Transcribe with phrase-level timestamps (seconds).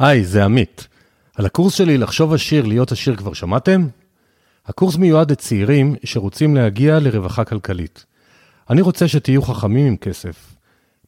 [0.00, 0.88] היי, זה עמית.
[1.36, 3.88] על הקורס שלי לחשוב עשיר, להיות עשיר כבר שמעתם?
[4.66, 8.04] הקורס מיועד לצעירים שרוצים להגיע לרווחה כלכלית.
[8.70, 10.56] אני רוצה שתהיו חכמים עם כסף.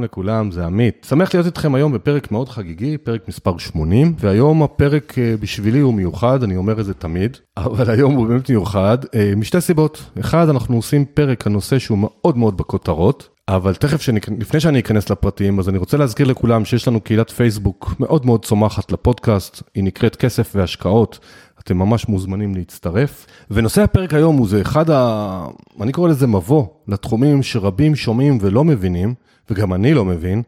[0.00, 1.06] שלום לכולם, זה עמית.
[1.08, 5.94] שמח להיות איתכם היום בפרק מאוד חגיגי, פרק מספר 80, והיום הפרק אה, בשבילי הוא
[5.94, 10.02] מיוחד, אני אומר את זה תמיד, אבל היום הוא באמת מיוחד, אה, משתי סיבות.
[10.20, 14.80] אחד, אנחנו עושים פרק על נושא שהוא מאוד מאוד בכותרות, אבל תכף, שאני, לפני שאני
[14.80, 19.62] אכנס לפרטים, אז אני רוצה להזכיר לכולם שיש לנו קהילת פייסבוק מאוד מאוד צומחת לפודקאסט,
[19.74, 21.18] היא נקראת כסף והשקעות.
[21.64, 23.26] אתם ממש מוזמנים להצטרף.
[23.50, 25.46] ונושא הפרק היום הוא זה אחד ה...
[25.80, 29.14] אני קורא לזה מבוא לתחומים שרבים שומעים ולא מבינים,
[29.50, 30.42] וגם אני לא מבין,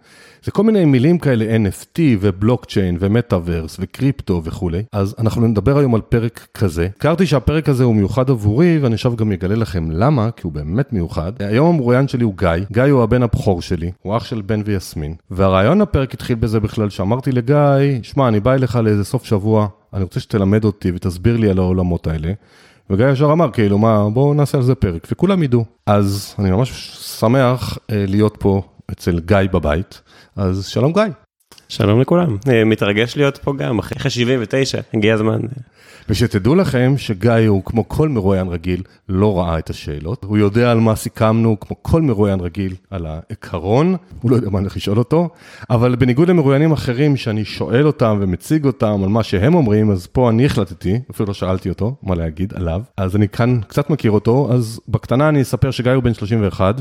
[0.45, 4.83] זה כל מיני מילים כאלה NFT ובלוקצ'יין ומטאוורס וקריפטו וכולי.
[4.93, 6.89] אז אנחנו נדבר היום על פרק כזה.
[6.97, 10.93] הכרתי שהפרק הזה הוא מיוחד עבורי, ואני עכשיו גם אגלה לכם למה, כי הוא באמת
[10.93, 11.33] מיוחד.
[11.39, 15.15] היום המרואיין שלי הוא גיא, גיא הוא הבן הבכור שלי, הוא אח של בן ויסמין.
[15.31, 17.57] והרעיון לפרק התחיל בזה בכלל, שאמרתי לגיא,
[18.03, 22.07] שמע, אני בא אליך לאיזה סוף שבוע, אני רוצה שתלמד אותי ותסביר לי על העולמות
[22.07, 22.33] האלה.
[22.91, 25.65] וגיא ישר אמר, כאילו, מה, בואו נעשה על זה פרק, וכולם ידעו.
[25.87, 26.71] אז אני ממש
[27.21, 30.01] שמח אה, להיות פה אצל גיא בבית,
[30.37, 31.03] אז שלום גיא.
[31.69, 35.41] שלום לכולם, אה, מתרגש להיות פה גם, אחרי 79, הגיע הזמן.
[36.09, 40.81] ושתדעו לכם שגיא הוא כמו כל מרואיין רגיל, לא ראה את השאלות, הוא יודע על
[40.81, 44.99] מה סיכמנו, כמו כל מרואיין רגיל, על העיקרון, הוא לא יודע מה אני הולך לשאול
[44.99, 45.29] אותו,
[45.71, 50.31] אבל בניגוד למרואיינים אחרים שאני שואל אותם ומציג אותם על מה שהם אומרים, אז פה
[50.31, 54.49] אני החלטתי, אפילו לא שאלתי אותו מה להגיד עליו, אז אני כאן קצת מכיר אותו,
[54.53, 56.81] אז בקטנה אני אספר שגיא הוא בן 31,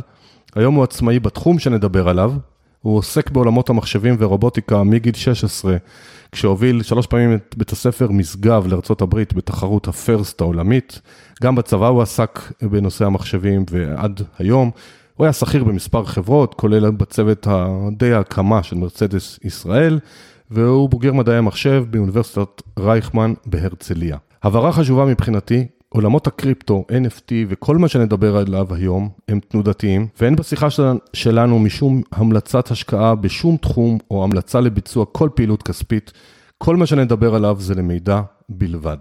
[0.56, 2.34] היום הוא עצמאי בתחום שנדבר עליו,
[2.81, 5.78] הוא עוסק בעולמות המחשבים ורובוטיקה מגיל 16,
[6.31, 8.67] כשהוביל שלוש פעמים את בית הספר משגב
[9.01, 11.01] הברית בתחרות הפרסט העולמית.
[11.44, 14.72] גם בצבא הוא עסק בנושא המחשבים ועד היום.
[15.16, 17.47] הוא היה שכיר במספר חברות, כולל בצוות
[17.91, 20.00] די ההקמה של מרצדס ישראל,
[20.51, 24.17] והוא בוגר מדעי המחשב באוניברסיטת רייכמן בהרצליה.
[24.44, 30.69] הבהרה חשובה מבחינתי, עולמות הקריפטו, NFT וכל מה שנדבר עליו היום הם תנודתיים, ואין בשיחה
[30.69, 36.12] של, שלנו משום המלצת השקעה בשום תחום או המלצה לביצוע כל פעילות כספית.
[36.57, 38.97] כל מה שנדבר עליו זה למידע בלבד.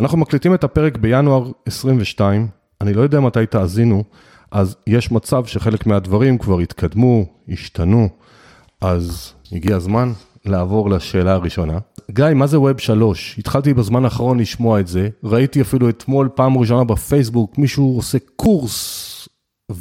[0.00, 2.48] אנחנו מקליטים את הפרק בינואר 22,
[2.80, 4.04] אני לא יודע מתי תאזינו,
[4.50, 8.08] אז יש מצב שחלק מהדברים כבר התקדמו, השתנו,
[8.80, 10.12] אז הגיע הזמן
[10.48, 11.78] לעבור לשאלה הראשונה.
[12.10, 13.34] גיא, מה זה ווב 3?
[13.38, 19.28] התחלתי בזמן האחרון לשמוע את זה, ראיתי אפילו אתמול פעם ראשונה בפייסבוק, מישהו עושה קורס,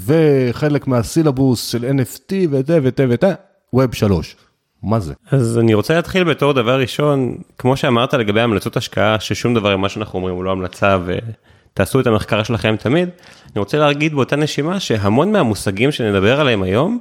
[0.05, 3.33] וחלק מהסילבוס של NFT וזה וזה וזה,
[3.73, 4.35] ווב 3.
[4.83, 5.13] מה זה?
[5.31, 9.89] אז אני רוצה להתחיל בתור דבר ראשון, כמו שאמרת לגבי המלצות השקעה, ששום דבר ממה
[9.89, 13.09] שאנחנו אומרים הוא לא המלצה ותעשו את המחקר שלכם תמיד,
[13.45, 16.99] אני רוצה להגיד באותה נשימה שהמון מהמושגים שנדבר עליהם היום,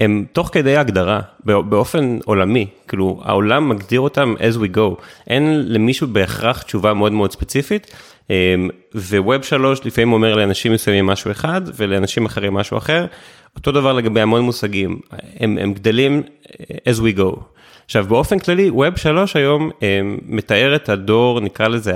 [0.00, 6.08] הם תוך כדי הגדרה באופן עולמי, כאילו העולם מגדיר אותם as we go, אין למישהו
[6.08, 7.90] בהכרח תשובה מאוד מאוד ספציפית,
[8.30, 13.06] אמ, וווב שלוש לפעמים אומר לאנשים מסוימים משהו אחד ולאנשים אחרים משהו אחר,
[13.56, 14.98] אותו דבר לגבי המון מושגים,
[15.40, 16.22] הם, הם גדלים
[16.60, 17.40] אה, as we go.
[17.84, 21.92] עכשיו באופן כללי ווב שלוש היום אמ, מתאר את הדור נקרא לזה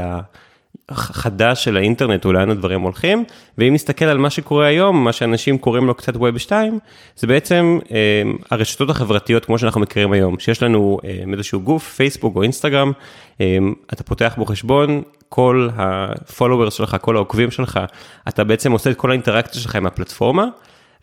[0.93, 3.25] חדש של האינטרנט ולאן הדברים הולכים,
[3.59, 6.79] ואם נסתכל על מה שקורה היום, מה שאנשים קוראים לו קצת ווב 2,
[7.17, 12.37] זה בעצם אה, הרשתות החברתיות כמו שאנחנו מכירים היום, שיש לנו אה, איזשהו גוף, פייסבוק
[12.37, 12.93] או אינסטגרם,
[13.41, 13.59] אה,
[13.93, 17.81] אתה פותח בו חשבון, כל ה-followers שלך, כל העוקבים שלך,
[18.29, 20.47] אתה בעצם עושה את כל האינטראקציה שלך עם הפלטפורמה,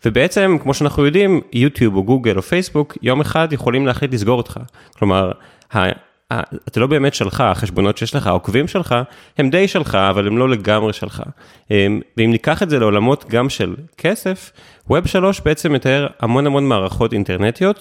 [0.04, 4.60] ובעצם, כמו שאנחנו יודעים, יוטיוב או גוגל או פייסבוק, יום אחד יכולים להחליט לסגור אותך.
[4.98, 5.32] כלומר,
[6.68, 8.94] אתה לא באמת שלך, החשבונות שיש לך, העוקבים שלך,
[9.38, 11.22] הם די שלך, אבל הם לא לגמרי שלך.
[11.70, 14.52] אמ, ואם ניקח את זה לעולמות גם של כסף,
[14.90, 17.80] Web 3 בעצם מתאר המון המון מערכות אינטרנטיות,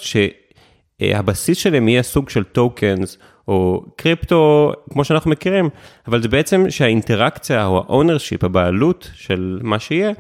[1.02, 5.70] שהבסיס שלהם יהיה סוג של tokens, או קריפטו, כמו שאנחנו מכירים,
[6.08, 10.12] אבל זה בעצם שהאינטראקציה או ה ownership, הבעלות של מה שיהיה,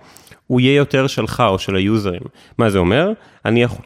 [0.47, 2.21] הוא יהיה יותר שלך או של היוזרים.
[2.57, 3.11] מה זה אומר?
[3.45, 3.85] אני יכול...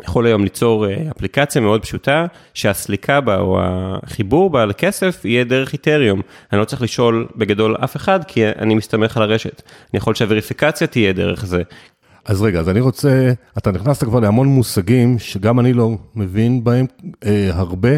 [0.00, 5.72] יכול היום ליצור אה, אפליקציה מאוד פשוטה, שהסליקה בה או החיבור בה לכסף יהיה דרך
[5.72, 6.20] איתריום.
[6.52, 9.62] אני לא צריך לשאול בגדול אף אחד, כי אני מסתמך על הרשת.
[9.92, 11.62] אני יכול שהווריפיקציה תהיה דרך זה.
[12.24, 16.86] אז רגע, אז אני רוצה, אתה נכנסת כבר להמון מושגים שגם אני לא מבין בהם
[17.24, 17.90] אה, הרבה,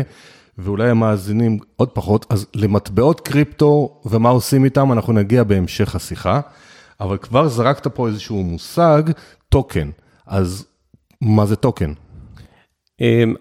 [0.58, 6.40] ואולי המאזינים עוד פחות, אז למטבעות קריפטו ומה עושים איתם, אנחנו נגיע בהמשך השיחה,
[7.00, 9.02] אבל כבר זרקת פה איזשהו מושג,
[9.48, 9.90] טוקן.
[10.26, 10.66] אז
[11.20, 11.92] מה זה טוקן?
[13.00, 13.34] אמ,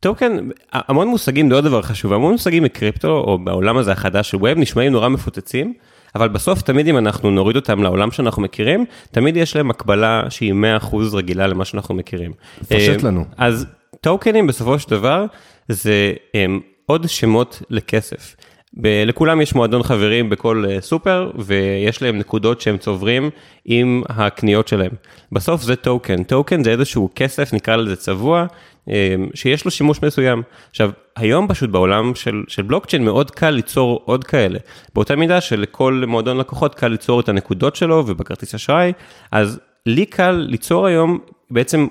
[0.00, 4.36] טוקן, המון מושגים, זה עוד דבר חשוב, המון מושגים מקריפטו, או בעולם הזה החדש של
[4.36, 5.74] Web, נשמעים נורא מפוצצים,
[6.14, 10.54] אבל בסוף תמיד אם אנחנו נוריד אותם לעולם שאנחנו מכירים, תמיד יש להם הקבלה שהיא
[10.80, 12.32] 100% רגילה למה שאנחנו מכירים.
[12.68, 13.24] פשט אמ, לנו.
[13.36, 13.66] אז
[14.00, 15.24] טוקנים בסופו של דבר,
[15.68, 18.36] זה הם, עוד שמות לכסף.
[18.74, 23.30] ב- לכולם יש מועדון חברים בכל אה, סופר, ויש להם נקודות שהם צוברים
[23.64, 24.90] עם הקניות שלהם.
[25.32, 28.46] בסוף זה טוקן, טוקן זה איזשהו כסף, נקרא לזה צבוע,
[28.88, 28.90] um,
[29.34, 30.42] שיש לו שימוש מסוים.
[30.70, 34.58] עכשיו, היום פשוט בעולם של, של בלוקצ'יין מאוד קל ליצור עוד כאלה.
[34.94, 38.92] באותה מידה שלכל מועדון לקוחות קל ליצור את הנקודות שלו ובכרטיס אשראי,
[39.32, 41.18] אז לי קל ליצור היום
[41.50, 41.86] בעצם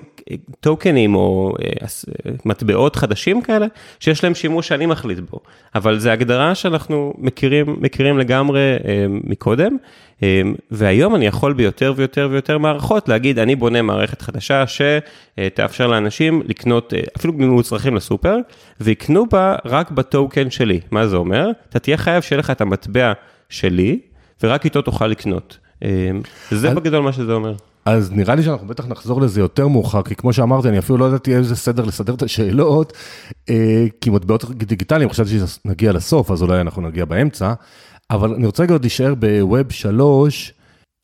[0.60, 1.68] טוקנים או אה,
[2.26, 3.66] אה, מטבעות חדשים כאלה,
[4.00, 5.40] שיש להם שימוש שאני מחליט בו.
[5.74, 9.76] אבל זו הגדרה שאנחנו מכירים, מכירים לגמרי אה, מקודם,
[10.70, 16.92] והיום אני יכול ביותר ויותר ויותר מערכות להגיד, אני בונה מערכת חדשה שתאפשר לאנשים לקנות
[17.16, 18.36] אפילו מוצרכים לסופר,
[18.80, 20.80] ויקנו בה רק בטוקן שלי.
[20.90, 21.50] מה זה אומר?
[21.68, 23.12] אתה תהיה חייב שיהיה לך את המטבע
[23.48, 23.98] שלי,
[24.42, 25.58] ורק איתו תוכל לקנות.
[26.50, 27.54] זה בגדול מה שזה אומר.
[27.88, 31.04] אז נראה לי שאנחנו בטח נחזור לזה יותר מאוחר, כי כמו שאמרתי, אני אפילו לא
[31.04, 32.92] ידעתי איזה סדר לסדר את השאלות,
[33.50, 37.52] אה, כי מטבעות דיגיטליים, חשבתי שנגיע לסוף, אז אולי אנחנו נגיע באמצע,
[38.10, 40.52] אבל אני רוצה רגע עוד להישאר בווב 3,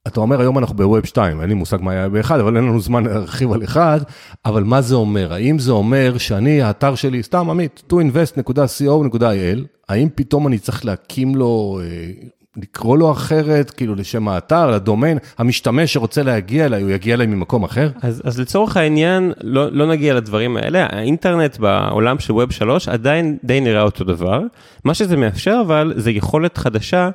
[0.07, 2.81] אתה אומר היום אנחנו בווב 2, אין לי מושג מה היה באחד, אבל אין לנו
[2.81, 4.01] זמן להרחיב על אחד,
[4.45, 5.33] אבל מה זה אומר?
[5.33, 9.59] האם זה אומר שאני, האתר שלי, סתם עמית, toinvest.co.il,
[9.89, 12.11] האם פתאום אני צריך להקים לו אה,
[12.57, 17.65] לקרוא לו אחרת, כאילו לשם האתר, לדומיין, המשתמש שרוצה להגיע אליי, הוא יגיע אליי ממקום
[17.65, 17.91] אחר?
[18.03, 23.37] אז, אז לצורך העניין, לא, לא נגיע לדברים האלה, האינטרנט בעולם של ווב 3 עדיין
[23.45, 24.43] די נראה אותו דבר.
[24.85, 27.11] מה שזה מאפשר אבל, זה יכולת חדשה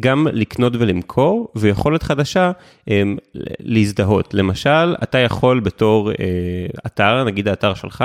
[0.00, 2.52] גם לקנות ולמכור, ויכולת חדשה
[2.88, 3.16] אמ,
[3.60, 4.34] להזדהות.
[4.34, 6.14] למשל, אתה יכול בתור אה,
[6.86, 8.04] אתר, נגיד האתר שלך,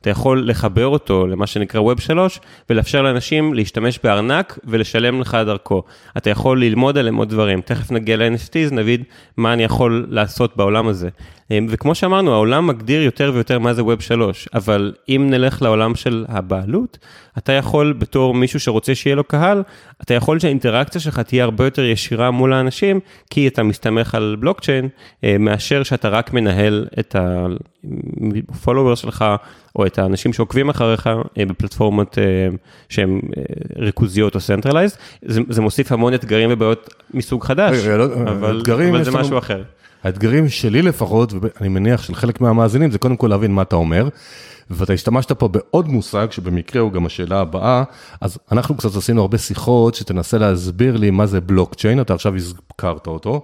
[0.00, 2.40] אתה יכול לחבר אותו למה שנקרא Web 3,
[2.70, 5.82] ולאפשר לאנשים להשתמש בארנק ולשלם לך דרכו.
[6.16, 7.60] אתה יכול ללמוד עליהם עוד דברים.
[7.60, 9.02] תכף נגיע ל-NFTs, נבין
[9.36, 11.08] מה אני יכול לעשות בעולם הזה.
[11.50, 15.94] אמ, וכמו שאמרנו, העולם מגדיר יותר ויותר מה זה Web 3, אבל אם נלך לעולם
[15.94, 16.98] של הבעלות,
[17.38, 19.62] אתה יכול בתור מישהו שרוצה שיהיה לו קהל,
[20.02, 23.00] אתה יכול שהאינטראקציה שלך תהיה הרבה יותר ישירה מול האנשים,
[23.30, 24.88] כי אתה מסתמך על בלוקצ'יין,
[25.24, 29.24] אה, מאשר שאתה רק מנהל את ה-follower שלך,
[29.76, 31.06] או את האנשים שעוקבים אחריך
[31.38, 32.24] אה, בפלטפורמות אה,
[32.88, 33.20] שהן
[33.76, 39.10] ריכוזיות או centralized, זה, זה מוסיף המון אתגרים ובעיות מסוג חדש, לא, אבל, אבל זה
[39.10, 39.62] משהו אחר.
[40.04, 44.08] האתגרים שלי לפחות, ואני מניח של חלק מהמאזינים, זה קודם כל להבין מה אתה אומר.
[44.70, 47.82] ואתה השתמשת פה בעוד מושג, שבמקרה הוא גם השאלה הבאה,
[48.20, 53.06] אז אנחנו קצת עשינו הרבה שיחות, שתנסה להסביר לי מה זה בלוקצ'יין, אתה עכשיו הזכרת
[53.06, 53.42] אותו.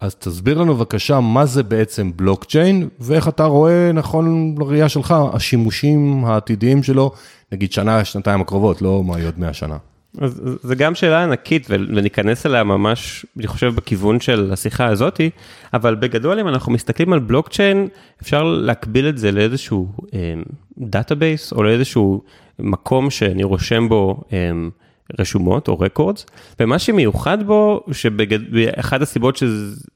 [0.00, 6.24] אז תסביר לנו בבקשה מה זה בעצם בלוקצ'יין, ואיך אתה רואה נכון לראייה שלך, השימושים
[6.24, 7.12] העתידיים שלו,
[7.52, 9.76] נגיד שנה, שנתיים הקרובות, לא מה יהיה עוד 100 שנה.
[10.18, 15.30] אז זה גם שאלה ענקית וניכנס אליה ממש, אני חושב, בכיוון של השיחה הזאתי,
[15.74, 17.88] אבל בגדול אם אנחנו מסתכלים על בלוקצ'יין,
[18.22, 19.92] אפשר להקביל את זה לאיזשהו
[20.78, 22.22] database או לאיזשהו
[22.58, 24.70] מקום שאני רושם בו אמ,
[25.18, 26.26] רשומות או records,
[26.60, 29.86] ומה שמיוחד בו, שאחד הסיבות שזה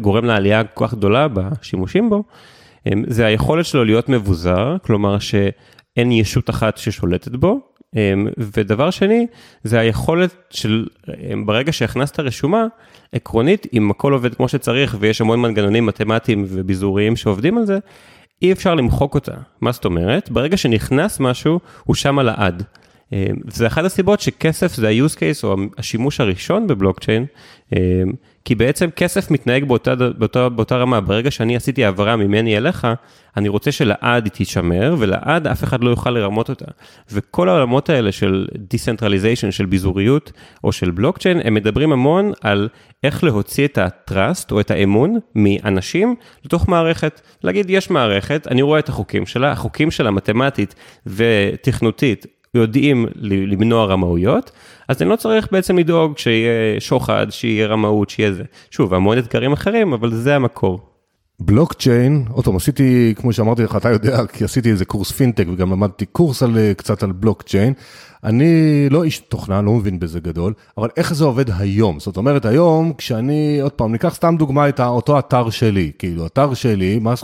[0.00, 2.24] גורם לעלייה כל כך גדולה בשימושים בו,
[2.86, 7.60] אמ, זה היכולת שלו להיות מבוזר, כלומר שאין ישות אחת ששולטת בו, אמ,
[8.38, 9.26] ודבר שני,
[9.64, 12.66] זה היכולת של, אמ, ברגע שהכנסת רשומה,
[13.12, 17.78] עקרונית, אם הכל עובד כמו שצריך ויש המון מנגנונים מתמטיים וביזוריים שעובדים על זה,
[18.42, 19.34] אי אפשר למחוק אותה.
[19.60, 20.30] מה זאת אומרת?
[20.30, 22.62] ברגע שנכנס משהו, הוא שם על העד.
[23.48, 27.26] זה אחת הסיבות שכסף זה ה-use case או השימוש הראשון בבלוקצ'יין,
[28.44, 32.86] כי בעצם כסף מתנהג באותה, באותה, באותה רמה, ברגע שאני עשיתי העברה ממני אליך,
[33.36, 36.64] אני רוצה שלעד היא תישמר, ולעד אף אחד לא יוכל לרמות אותה.
[37.12, 40.32] וכל העולמות האלה של Decentralization, של ביזוריות,
[40.64, 42.68] או של בלוקצ'יין, הם מדברים המון על
[43.04, 47.20] איך להוציא את ה-trust, או את האמון, מאנשים לתוך מערכת.
[47.44, 50.74] להגיד, יש מערכת, אני רואה את החוקים שלה, החוקים שלה מתמטית
[51.06, 54.50] ותכנותית יודעים למנוע רמאויות,
[54.88, 58.44] אז אני לא צריך בעצם לדאוג שיהיה שוחד, שיהיה רמאות, שיהיה זה.
[58.70, 60.95] שוב, המון אתגרים אחרים, אבל זה המקור.
[61.40, 65.72] בלוקצ'יין, עוד פעם, עשיתי, כמו שאמרתי לך, אתה יודע, כי עשיתי איזה קורס פינטק וגם
[65.72, 67.72] למדתי קורס על, קצת על בלוקצ'יין.
[68.24, 72.00] אני לא איש תוכנה, לא מבין בזה גדול, אבל איך זה עובד היום?
[72.00, 76.54] זאת אומרת, היום, כשאני, עוד פעם, ניקח סתם דוגמה את אותו אתר שלי, כאילו, אתר
[76.54, 77.14] שלי, מה...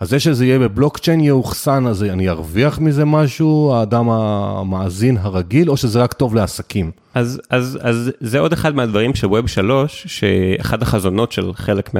[0.00, 5.76] אז זה שזה יהיה בבלוקצ'יין יאוחסן, אז אני ארוויח מזה משהו, האדם המאזין הרגיל, או
[5.76, 6.90] שזה רק טוב לעסקים?
[7.14, 11.94] אז, אז, אז זה עוד אחד מהדברים של ווב 3, שאחד החזונות של חלק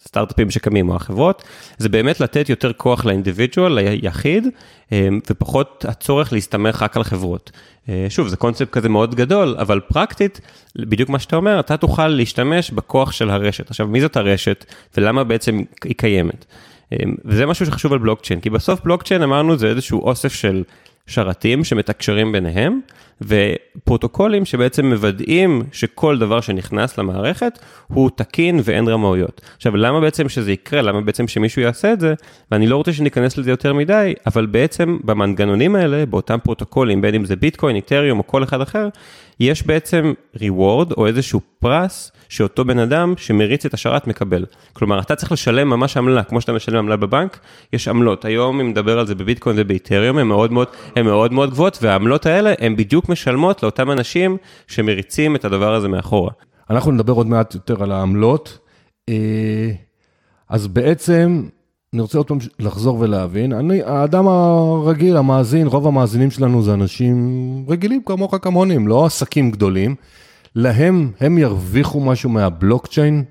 [0.00, 1.44] מהסטארט-אפים שקמים או החברות,
[1.78, 4.46] זה באמת לתת יותר כוח לאינדיבידואל, ליחיד,
[4.92, 7.50] אמ, ופחות הצורך להסתמך רק על חברות.
[7.88, 10.40] אה, שוב, זה קונספט כזה מאוד גדול, אבל פרקטית,
[10.76, 13.70] בדיוק מה שאתה אומר, אתה תוכל להשתמש בכוח של הרשת.
[13.70, 14.64] עכשיו, מי זאת הרשת
[14.96, 16.44] ולמה בעצם היא קיימת?
[16.92, 20.62] אמ, וזה משהו שחשוב על בלוקצ'יין, כי בסוף בלוקצ'יין אמרנו זה איזשהו אוסף של
[21.10, 22.80] שרתים שמתקשרים ביניהם,
[23.22, 29.40] ופרוטוקולים שבעצם מוודאים שכל דבר שנכנס למערכת הוא תקין ואין רמאויות.
[29.56, 30.82] עכשיו, למה בעצם שזה יקרה?
[30.82, 32.14] למה בעצם שמישהו יעשה את זה?
[32.50, 37.24] ואני לא רוצה שניכנס לזה יותר מדי, אבל בעצם במנגנונים האלה, באותם פרוטוקולים, בין אם
[37.24, 38.88] זה ביטקוין, איתריום או כל אחד אחר,
[39.40, 44.44] יש בעצם reward או איזשהו פרס שאותו בן אדם שמריץ את השרת מקבל.
[44.72, 47.38] כלומר, אתה צריך לשלם ממש עמלה, כמו שאתה משלם עמלה בבנק,
[47.72, 48.24] יש עמלות.
[48.24, 52.26] היום, אם נדבר על זה בביטקוין ובאיתריום, הן מאוד מאוד, הן מאוד מאוד גבוהות, והעמלות
[52.26, 56.30] האלה הן בדיוק משלמות לאותם אנשים שמריצים את הדבר הזה מאחורה.
[56.70, 58.58] אנחנו נדבר עוד מעט יותר על העמלות.
[59.08, 59.70] אה,
[60.48, 61.42] אז בעצם,
[61.94, 67.16] אני רוצה עוד פעם לחזור ולהבין, אני, האדם הרגיל, המאזין, רוב המאזינים שלנו זה אנשים
[67.68, 69.94] רגילים כמוך כמוני, הם לא עסקים גדולים.
[70.54, 73.24] להם, הם ירוויחו משהו מהבלוקצ'יין?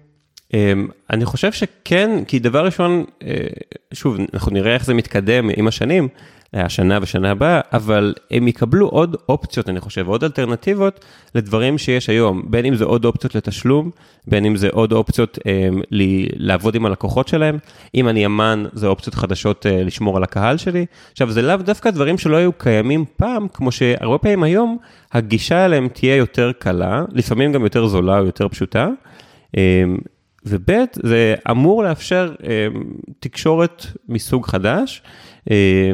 [0.54, 3.48] אמ, אני חושב שכן, כי דבר ראשון, אה,
[3.94, 6.08] שוב, אנחנו נראה איך זה מתקדם עם השנים,
[6.54, 12.44] השנה ושנה הבאה, אבל הם יקבלו עוד אופציות, אני חושב, עוד אלטרנטיבות לדברים שיש היום,
[12.48, 13.90] בין אם זה עוד אופציות לתשלום,
[14.28, 15.70] בין אם זה עוד אופציות אה,
[16.36, 17.58] לעבוד עם הלקוחות שלהם,
[17.96, 20.86] אם אני אמן, זה אופציות חדשות אה, לשמור על הקהל שלי.
[21.12, 24.78] עכשיו, זה לאו דווקא דברים שלא היו קיימים פעם, כמו שהרבה פעמים היום,
[25.12, 28.88] הגישה אליהם תהיה יותר קלה, לפעמים גם יותר זולה או יותר פשוטה.
[29.58, 29.84] אה,
[30.46, 32.68] וב' זה אמור לאפשר אה,
[33.20, 35.02] תקשורת מסוג חדש.
[35.52, 35.92] אה,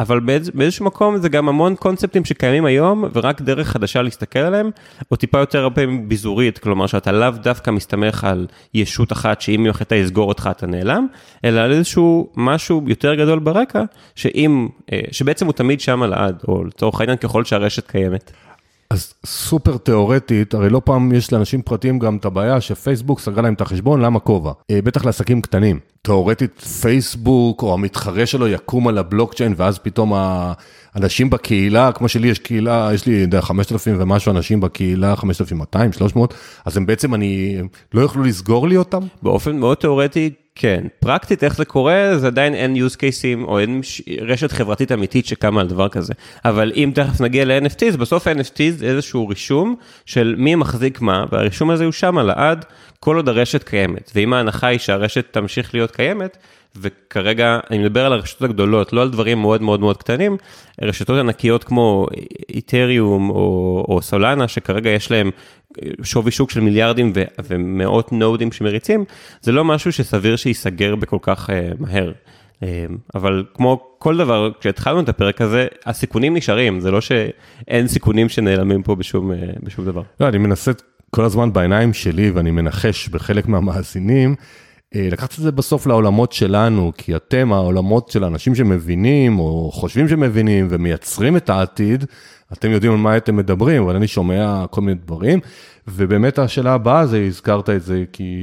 [0.00, 4.70] אבל באיז, באיזשהו מקום זה גם המון קונספטים שקיימים היום ורק דרך חדשה להסתכל עליהם,
[5.10, 9.70] או טיפה יותר הרבה ביזורית, כלומר שאתה לאו דווקא מסתמך על ישות אחת שאם היא
[9.70, 11.06] החלטה לסגור אותך אתה נעלם,
[11.44, 13.82] אלא על איזשהו משהו יותר גדול ברקע,
[14.14, 18.32] שאם, אה, שבעצם הוא תמיד שם לעד, או לצורך העניין ככל שהרשת קיימת.
[18.90, 23.54] אז סופר תיאורטית, הרי לא פעם יש לאנשים פרטיים גם את הבעיה שפייסבוק סגרה להם
[23.54, 24.52] את החשבון, למה כובע?
[24.70, 25.78] אה, בטח לעסקים קטנים.
[26.02, 32.38] תיאורטית פייסבוק או המתחרה שלו יקום על הבלוקצ'יין ואז פתאום האנשים בקהילה, כמו שלי יש
[32.38, 37.60] קהילה, יש לי, יודע, 5,000 ומשהו אנשים בקהילה, 5,200, 300, אז הם בעצם, אני,
[37.94, 39.02] לא יוכלו לסגור לי אותם?
[39.22, 40.30] באופן מאוד תיאורטי,
[40.60, 40.84] כן.
[41.00, 43.80] פרקטית איך זה קורה, זה עדיין אין use cases או אין
[44.20, 46.12] רשת חברתית אמיתית שקמה על דבר כזה.
[46.44, 51.70] אבל אם תכף נגיע ל-NFTs, בסוף ה-NFTs זה איזשהו רישום של מי מחזיק מה, והרישום
[51.70, 52.64] הזה הוא שם לעד
[53.00, 54.10] כל עוד הרשת קיימת.
[54.14, 56.36] ואם ההנחה היא שהרשת תמשיך להיות קיימת,
[56.80, 60.36] וכרגע אני מדבר על הרשתות הגדולות, לא על דברים מאוד מאוד מאוד קטנים,
[60.82, 62.06] רשתות ענקיות כמו
[62.54, 65.30] איתריום או, או סולנה, שכרגע יש להם
[66.02, 69.04] שווי שוק של מיליארדים ו, ומאות נודים שמריצים,
[69.40, 72.12] זה לא משהו שסביר שייסגר בכל כך uh, מהר.
[72.12, 72.64] Uh,
[73.14, 78.82] אבל כמו כל דבר, כשהתחלנו את הפרק הזה, הסיכונים נשארים, זה לא שאין סיכונים שנעלמים
[78.82, 80.02] פה בשום, uh, בשום דבר.
[80.20, 80.72] לא, אני מנסה
[81.10, 84.34] כל הזמן בעיניים שלי, ואני מנחש בחלק מהמאזינים,
[84.94, 90.66] לקחת את זה בסוף לעולמות שלנו, כי אתם העולמות של אנשים שמבינים, או חושבים שמבינים,
[90.70, 92.04] ומייצרים את העתיד,
[92.52, 95.40] אתם יודעים על מה אתם מדברים, אבל אני שומע כל מיני דברים,
[95.88, 98.34] ובאמת השאלה הבאה זה, הזכרת את זה, כי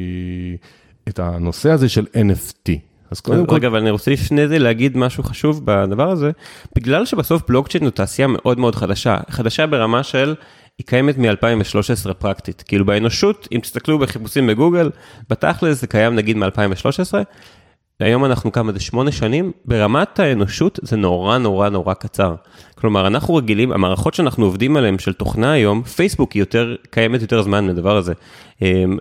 [1.10, 2.72] את הנושא הזה של NFT.
[3.12, 3.56] אז קודם כל...
[3.56, 6.32] רגע, אבל אני רוצה לפני זה להגיד משהו חשוב בדבר הזה,
[6.76, 10.36] בגלל שבסוף בלוקצ'יין הוא תעשייה מאוד מאוד חדשה, חדשה ברמה של
[10.78, 12.64] היא קיימת מ-2013 פרקטית.
[12.68, 14.90] כאילו באנושות, אם תסתכלו בחיפושים בגוגל,
[15.30, 17.14] בתכל'ס זה קיים נגיד מ-2013,
[18.00, 22.36] היום אנחנו כמה זה שמונה שנים, ברמת האנושות זה נורא נורא נורא קצר.
[22.76, 27.42] כלומר, אנחנו רגילים, המערכות שאנחנו עובדים עליהן של תוכנה היום, פייסבוק היא יותר, קיימת יותר
[27.42, 28.14] זמן מהדבר הזה.
[28.62, 28.98] אמ,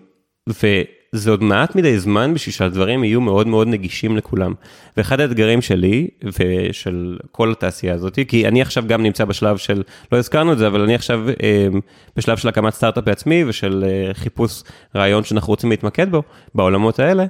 [1.15, 4.55] וזה עוד מעט מדי זמן בשביל שהדברים יהיו מאוד מאוד נגישים לכולם.
[4.97, 10.19] ואחד האתגרים שלי ושל כל התעשייה הזאת, כי אני עכשיו גם נמצא בשלב של, לא
[10.19, 11.81] הזכרנו את זה, אבל אני עכשיו אמ,
[12.17, 14.63] בשלב של הקמת סטארט-אפ בעצמי ושל אה, חיפוש
[14.97, 16.23] רעיון שאנחנו רוצים להתמקד בו,
[16.55, 17.25] בעולמות האלה.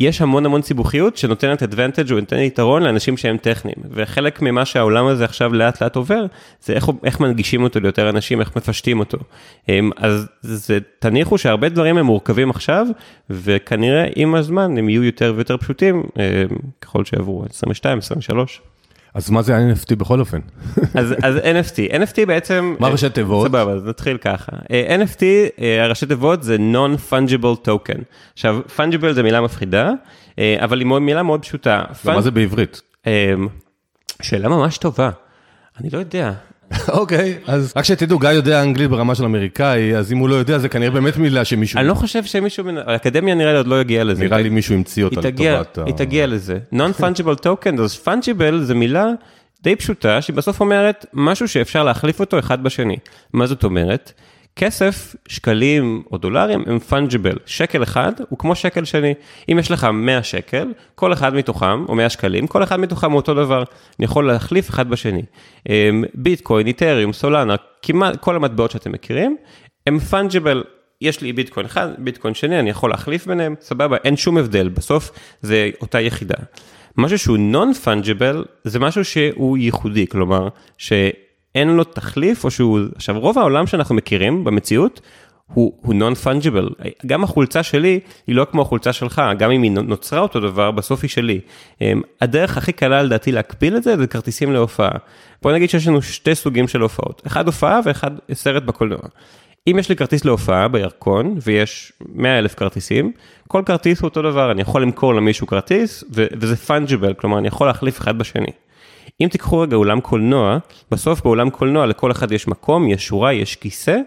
[0.00, 5.06] יש המון המון סיבוכיות שנותנת advantage או נותנת יתרון לאנשים שהם טכניים וחלק ממה שהעולם
[5.06, 6.26] הזה עכשיו לאט לאט עובר
[6.60, 9.18] זה איך, איך מנגישים אותו ליותר אנשים איך מפשטים אותו.
[9.68, 12.86] אמ, אז זה תניחו שהרבה דברים הם מורכבים עכשיו
[13.30, 18.60] וכנראה עם הזמן הם יהיו יותר ויותר פשוטים אמ, ככל שיעברו 22 23.
[19.14, 20.38] אז מה זה NFT בכל אופן?
[20.94, 22.76] אז, אז NFT, NFT בעצם...
[22.78, 23.48] מה ראשי תיבות?
[23.48, 24.52] סבבה, אז נתחיל ככה.
[24.70, 25.22] אה, NFT,
[25.60, 28.02] אה, הראשי תיבות זה Non-Fungible Token.
[28.32, 29.90] עכשיו, Fungible זה מילה מפחידה,
[30.38, 31.82] אה, אבל היא מילה מאוד פשוטה.
[32.04, 32.82] מה זה בעברית?
[34.22, 35.10] שאלה ממש טובה.
[35.80, 36.32] אני לא יודע.
[36.88, 40.58] אוקיי, אז רק שתדעו, גיא יודע אנגלית ברמה של אמריקאי, אז אם הוא לא יודע,
[40.58, 41.80] זה כנראה באמת מילה שמישהו...
[41.80, 44.24] אני לא חושב שמישהו, האקדמיה נראה לי עוד לא יגיע לזה.
[44.24, 45.84] נראה לי מישהו המציא אותה לטובת ה...
[45.86, 46.58] היא תגיע לזה.
[46.72, 49.06] Non-Fungible Token, אז Fungible זה מילה
[49.62, 52.96] די פשוטה, שבסוף אומרת משהו שאפשר להחליף אותו אחד בשני.
[53.32, 54.12] מה זאת אומרת?
[54.56, 57.36] כסף, שקלים או דולרים הם פונג'יבל.
[57.46, 59.14] שקל אחד הוא כמו שקל שני.
[59.52, 63.16] אם יש לך 100 שקל, כל אחד מתוכם, או 100 שקלים, כל אחד מתוכם הוא
[63.16, 63.64] אותו דבר.
[63.98, 65.22] אני יכול להחליף אחד בשני.
[65.68, 69.36] אמ, ביטקוין, איתריום, סולנה, כמעט כל המטבעות שאתם מכירים,
[69.86, 70.62] הם פונג'יבל.
[71.00, 75.10] יש לי ביטקוין אחד, ביטקוין שני, אני יכול להחליף ביניהם, סבבה, אין שום הבדל, בסוף
[75.42, 76.36] זה אותה יחידה.
[76.96, 80.92] משהו שהוא נון-פונג'יבל זה משהו שהוא ייחודי, כלומר, ש...
[81.54, 85.00] אין לו תחליף, או שהוא, עכשיו רוב העולם שאנחנו מכירים במציאות,
[85.52, 90.20] הוא, הוא non-fungible, גם החולצה שלי היא לא כמו החולצה שלך, גם אם היא נוצרה
[90.20, 91.40] אותו דבר, בסוף היא שלי.
[91.80, 94.90] אמ, הדרך הכי קלה לדעתי להקביל את זה, זה כרטיסים להופעה.
[95.42, 99.00] בוא נגיד שיש לנו שתי סוגים של הופעות, אחד הופעה ואחד סרט בקולנוע.
[99.66, 103.12] אם יש לי כרטיס להופעה בירקון, ויש 100 אלף כרטיסים,
[103.48, 107.66] כל כרטיס הוא אותו דבר, אני יכול למכור למישהו כרטיס, וזה fungible, כלומר אני יכול
[107.66, 108.50] להחליף אחד בשני.
[109.20, 110.58] אם תיקחו רגע אולם קולנוע,
[110.90, 113.98] בסוף באולם קולנוע לכל אחד יש מקום, יש שורה, יש כיסא,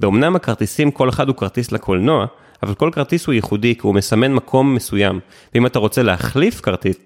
[0.00, 2.26] ואומנם הכרטיסים, כל אחד הוא כרטיס לקולנוע,
[2.62, 5.20] אבל כל כרטיס הוא ייחודי, כי הוא מסמן מקום מסוים.
[5.54, 6.96] ואם אתה רוצה להחליף כרטיס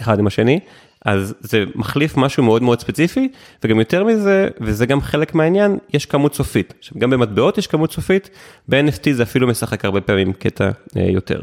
[0.00, 0.60] אחד עם השני,
[1.04, 3.28] אז זה מחליף משהו מאוד מאוד ספציפי,
[3.64, 6.74] וגם יותר מזה, וזה גם חלק מהעניין, יש כמות סופית.
[6.78, 8.30] עכשיו, גם במטבעות יש כמות סופית,
[8.68, 11.40] ב-NFT זה אפילו משחק הרבה פעמים קטע אה, יותר.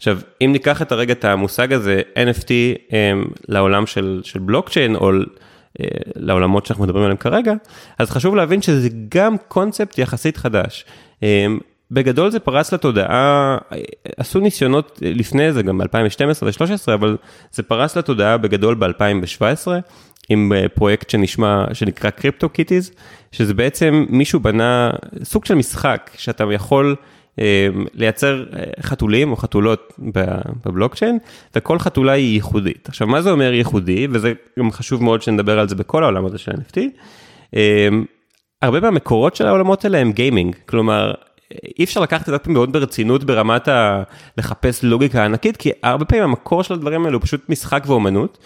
[0.00, 4.96] עכשיו, אם ניקח את הרגע את המושג הזה, NFT um, אמ, לעולם של, של בלוקצ'יין,
[4.96, 5.22] או uh,
[6.16, 7.52] לעולמות שאנחנו מדברים עליהם כרגע,
[7.98, 10.84] אז חשוב להבין שזה גם קונספט יחסית חדש.
[11.20, 11.24] Um,
[11.90, 13.58] בגדול זה פרץ לתודעה,
[14.16, 17.16] עשו ניסיונות לפני זה, גם ב-2012 ו-2013, אבל
[17.52, 19.68] זה פרץ לתודעה בגדול ב-2017,
[20.28, 22.92] עם אה, פרויקט שנשמע, שנקרא CryptoKitties,
[23.32, 24.90] שזה בעצם מישהו בנה
[25.22, 26.96] סוג של משחק, שאתה יכול...
[27.40, 29.92] אמ, לייצר אה, חתולים או חתולות
[30.66, 31.18] בבלוקצ'יין,
[31.56, 32.88] וכל חתולה היא ייחודית.
[32.88, 36.38] עכשיו, מה זה אומר ייחודי, וזה גם חשוב מאוד שנדבר על זה בכל העולם הזה
[36.38, 36.78] של NFT,
[37.54, 38.04] אמ,
[38.62, 41.12] הרבה מהמקורות של העולמות האלה הם גיימינג, כלומר,
[41.78, 44.02] אי אפשר לקחת את זה מאוד ברצינות ברמת ה...
[44.38, 48.38] לחפש לוגיקה ענקית, כי הרבה פעמים המקור של הדברים האלו הוא פשוט משחק ואומנות.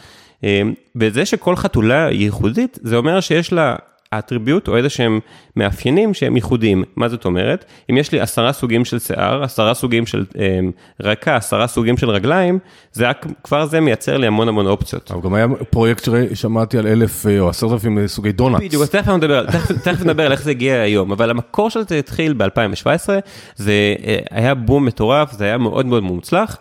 [0.96, 3.76] וזה שכל חתולה ייחודית, זה אומר שיש לה
[4.14, 5.20] האטריביוט או איזה שהם
[5.56, 6.84] מאפיינים שהם ייחודיים.
[6.96, 7.64] מה זאת אומרת?
[7.90, 10.60] אם יש לי עשרה סוגים של שיער, עשרה סוגים של אה,
[11.02, 12.58] רקע, עשרה סוגים של רגליים,
[12.92, 13.06] זה
[13.42, 15.10] כבר זה מייצר לי המון המון אופציות.
[15.10, 18.64] אבל גם היה פרויקט ששמעתי על אלף אה, או עשרת אלפים אה, סוגי דונלדס.
[18.64, 19.46] בדיוק, תכף נדבר,
[19.82, 23.08] תכף, נדבר על איך זה הגיע היום, אבל המקור של זה התחיל ב-2017,
[23.56, 23.72] זה
[24.06, 26.56] אה, היה בום מטורף, זה היה מאוד מאוד מוצלח,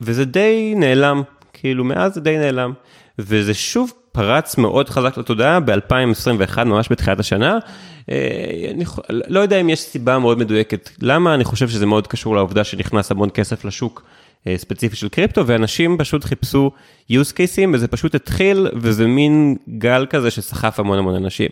[0.00, 2.72] וזה די נעלם, כאילו מאז זה די נעלם.
[3.18, 7.58] וזה שוב פרץ מאוד חזק לתודעה ב-2021, ממש בתחילת השנה.
[8.10, 8.16] אה,
[8.70, 12.64] אני לא יודע אם יש סיבה מאוד מדויקת למה, אני חושב שזה מאוד קשור לעובדה
[12.64, 14.02] שנכנס המון כסף לשוק
[14.46, 16.70] אה, ספציפי של קריפטו, ואנשים פשוט חיפשו
[17.10, 21.50] use cases, וזה פשוט התחיל, וזה מין גל כזה שסחף המון המון אנשים.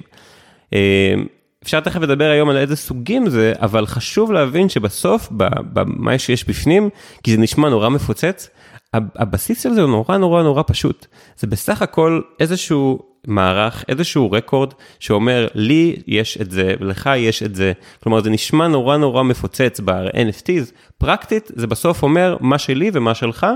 [0.75, 1.15] אה,
[1.63, 5.29] אפשר תכף לדבר היום על איזה סוגים זה, אבל חשוב להבין שבסוף,
[5.73, 6.89] במה שיש בפנים,
[7.23, 8.51] כי זה נשמע נורא מפוצץ,
[8.95, 11.07] הבסיס של זה הוא נורא נורא נורא פשוט.
[11.39, 17.55] זה בסך הכל איזשהו מערך, איזשהו רקורד שאומר לי יש את זה ולך יש את
[17.55, 17.73] זה.
[18.03, 23.47] כלומר זה נשמע נורא נורא מפוצץ ב-NFTs, פרקטית זה בסוף אומר מה שלי ומה שלך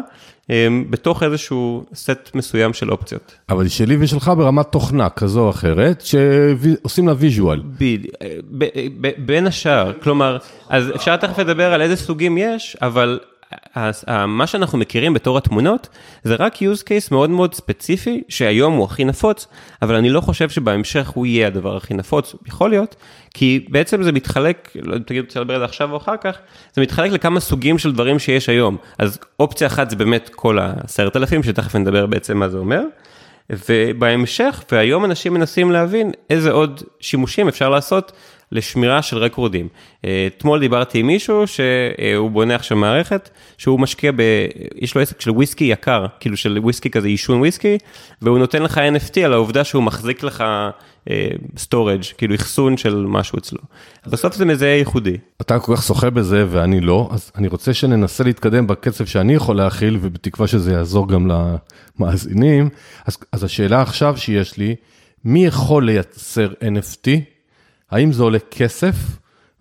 [0.51, 3.35] אמ, בתוך איזשהו סט מסוים של אופציות.
[3.48, 7.62] אבל שלי ושלך ברמת תוכנה כזו או אחרת שעושים לה ויז'ואל.
[9.18, 13.18] בין השאר, כלומר, אז אפשר תכף לדבר על איזה סוגים יש, אבל
[14.26, 15.88] מה שאנחנו מכירים בתור התמונות,
[16.24, 19.46] זה רק use case מאוד מאוד ספציפי, שהיום הוא הכי נפוץ,
[19.83, 22.96] אבל אני לא חושב שבהמשך הוא יהיה הדבר הכי נפוץ, יכול להיות,
[23.35, 26.16] כי בעצם זה מתחלק, לא יודע אם תגידו, רוצה לדבר על זה עכשיו או אחר
[26.16, 26.38] כך,
[26.74, 28.76] זה מתחלק לכמה סוגים של דברים שיש היום.
[28.98, 32.83] אז אופציה אחת זה באמת כל העשרת אלפים, שתכף נדבר בעצם מה זה אומר.
[33.68, 38.12] ובהמשך, והיום אנשים מנסים להבין איזה עוד שימושים אפשר לעשות
[38.52, 39.68] לשמירה של רקורדים.
[40.26, 44.22] אתמול דיברתי עם מישהו שהוא בונה עכשיו מערכת, שהוא משקיע ב...
[44.76, 47.78] יש לו עסק של וויסקי יקר, כאילו של וויסקי כזה, עישון וויסקי,
[48.22, 50.44] והוא נותן לך NFT על העובדה שהוא מחזיק לך
[51.59, 53.58] storage, כאילו אחסון של משהו אצלו.
[54.06, 55.16] בסוף זה מזהה ייחודי.
[55.40, 59.56] אתה כל כך שוחה בזה ואני לא, אז אני רוצה שננסה להתקדם בקצב שאני יכול
[59.56, 61.30] להכיל, ובתקווה שזה יעזור גם
[61.98, 62.68] למאזינים.
[63.06, 64.74] אז, אז השאלה עכשיו שיש לי,
[65.24, 67.08] מי יכול לייצר NFT?
[67.90, 68.94] האם זה עולה כסף,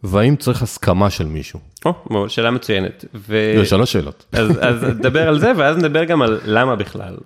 [0.04, 1.60] והאם צריך הסכמה של מישהו?
[1.86, 3.06] או, שאלה מצוינת.
[3.16, 3.54] ו...
[3.62, 4.26] יש שלוש שאלות.
[4.40, 7.18] אז, אז נדבר על זה, ואז נדבר גם על למה בכלל.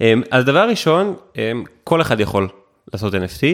[0.00, 2.48] אמ, אז דבר ראשון, אמ, כל אחד יכול
[2.92, 3.44] לעשות NFT.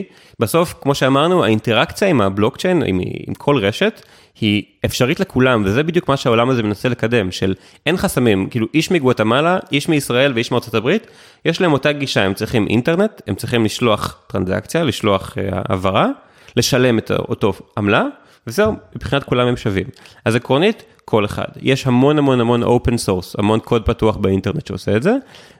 [0.41, 4.03] בסוף, כמו שאמרנו, האינטראקציה עם הבלוקצ'יין, עם, עם כל רשת,
[4.41, 7.55] היא אפשרית לכולם, וזה בדיוק מה שהעולם הזה מנסה לקדם, של
[7.87, 11.07] אין חסמים, כאילו איש מגואטמלה, איש מישראל ואיש מארצות הברית,
[11.45, 16.09] יש להם אותה גישה, הם צריכים אינטרנט, הם צריכים לשלוח טרנזקציה, לשלוח uh, העברה,
[16.57, 18.05] לשלם את אותו עמלה,
[18.47, 19.87] וזהו, מבחינת כולם הם שווים.
[20.25, 21.45] אז עקרונית, כל אחד.
[21.63, 25.17] יש המון המון המון open source, המון קוד פתוח באינטרנט שעושה את זה,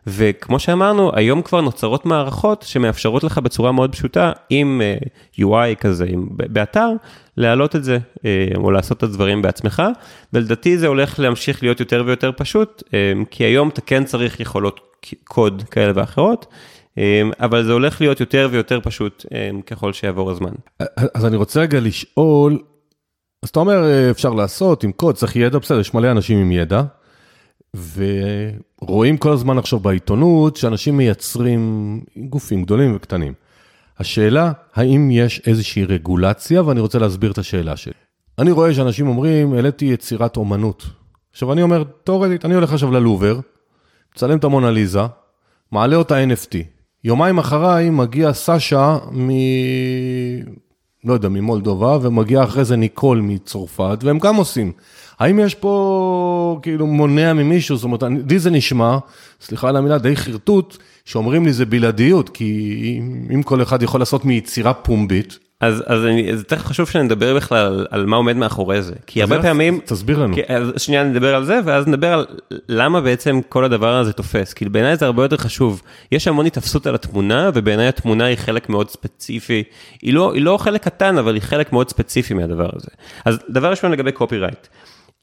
[0.07, 4.81] וכמו שאמרנו, היום כבר נוצרות מערכות שמאפשרות לך בצורה מאוד פשוטה, עם
[5.37, 6.89] uh, UI כזה, עם, באתר,
[7.37, 8.21] להעלות את זה, uh,
[8.57, 9.83] או לעשות את הדברים בעצמך,
[10.33, 12.93] ולדעתי זה הולך להמשיך להיות יותר ויותר פשוט, uh,
[13.31, 14.81] כי היום אתה כן צריך יכולות
[15.25, 16.47] קוד כאלה ואחרות.
[17.41, 19.27] אבל זה הולך להיות יותר ויותר פשוט
[19.67, 20.53] ככל שיעבור הזמן.
[21.15, 22.59] אז אני רוצה רגע לשאול,
[23.43, 26.53] אז אתה אומר, אה, אפשר לעשות עם קוד, צריך ידע, בסדר, יש מלא אנשים עם
[26.53, 26.83] ידע,
[28.83, 33.33] ורואים כל הזמן עכשיו בעיתונות שאנשים מייצרים גופים גדולים וקטנים.
[33.99, 37.93] השאלה, האם יש איזושהי רגולציה, ואני רוצה להסביר את השאלה שלי.
[38.39, 40.87] אני רואה שאנשים אומרים, העליתי יצירת אומנות.
[41.33, 43.41] עכשיו אני אומר, תאורטית, אני הולך עכשיו ללובר,
[44.15, 45.01] מצלם את המונליזה,
[45.73, 46.76] מעלה אותה NFT.
[47.07, 49.31] יומיים אחריי מגיע סשה מ...
[51.05, 54.73] לא יודע, ממולדובה, ומגיע אחרי זה ניקול מצרפת, והם גם עושים.
[55.19, 58.99] האם יש פה כאילו מונע ממישהו, זאת אומרת, לי זה נשמע,
[59.41, 63.01] סליחה על המילה, די חרטוט, שאומרים לי זה בלעדיות, כי
[63.35, 67.67] אם כל אחד יכול לעשות מיצירה פומבית, אז, אז אני, זה יותר חשוב שנדבר בכלל
[67.67, 70.35] על, על מה עומד מאחורי זה, כי הרבה פעמים, תסביר לנו.
[70.35, 72.27] כי, אז שנייה נדבר על זה ואז נדבר על
[72.69, 76.87] למה בעצם כל הדבר הזה תופס, כי בעיניי זה הרבה יותר חשוב, יש המון התאפסות
[76.87, 79.63] על התמונה ובעיניי התמונה היא חלק מאוד ספציפי,
[80.03, 82.89] היא לא, היא לא חלק קטן אבל היא חלק מאוד ספציפי מהדבר הזה.
[83.25, 84.67] אז דבר ראשון לגבי קופי רייט.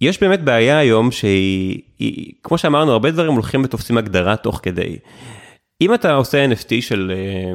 [0.02, 4.98] יש באמת בעיה היום שהיא, היא, כמו שאמרנו, הרבה דברים הולכים ותופסים הגדרה תוך כדי.
[5.86, 7.54] אם אתה עושה NFT של אה,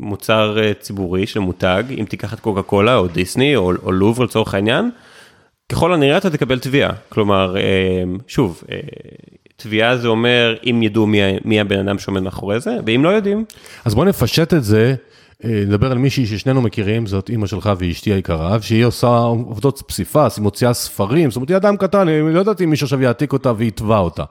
[0.00, 4.24] מוצר אה, ציבורי, של מותג, אם תיקח את קוקה קולה או דיסני או, או לובר
[4.24, 4.90] לצורך העניין,
[5.68, 6.92] ככל הנראה אתה תקבל תביעה.
[7.08, 7.62] כלומר, אה,
[8.26, 8.62] שוב,
[9.56, 13.44] תביעה זה אומר אם ידעו מי, מי הבן אדם שעומד מאחורי זה, ואם לא יודעים.
[13.84, 14.94] אז בוא נפשט את זה,
[15.44, 20.42] נדבר על מישהי ששנינו מכירים, זאת אימא שלך ואשתי היקרה, שהיא עושה עובדות פסיפס, היא
[20.42, 23.52] מוציאה ספרים, זאת אומרת, היא אדם קטן, אני לא יודעת אם מישהו עכשיו יעתיק אותה
[23.56, 24.24] ויתבע אותה.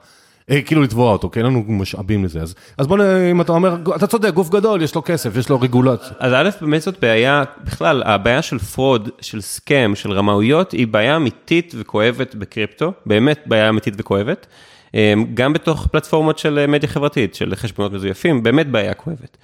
[0.50, 2.40] אה, כאילו לתבוע אותו, כי אין לנו משאבים לזה.
[2.40, 2.98] אז, אז בוא,
[3.30, 6.12] אם אתה אומר, אתה צודק, גוף גדול, יש לו כסף, יש לו רגולציה.
[6.18, 11.16] אז א', באמת זאת בעיה, בכלל, הבעיה של fraud, של scam, של רמאויות, היא בעיה
[11.16, 14.46] אמיתית וכואבת בקריפטו, באמת בעיה אמיתית וכואבת.
[14.94, 19.36] אה, גם בתוך פלטפורמות של מדיה חברתית, של חשבונות מזויפים, באמת בעיה כואבת.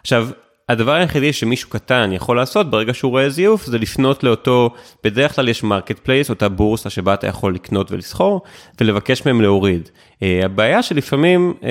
[0.00, 0.28] עכשיו,
[0.70, 4.70] הדבר היחידי שמישהו קטן יכול לעשות ברגע שהוא רואה זיוף זה לפנות לאותו,
[5.04, 8.42] בדרך כלל יש marketplace, אותה בורסה שבה אתה יכול לקנות ולסחור
[8.80, 9.88] ולבקש מהם להוריד.
[10.20, 11.64] Uh, הבעיה שלפעמים um,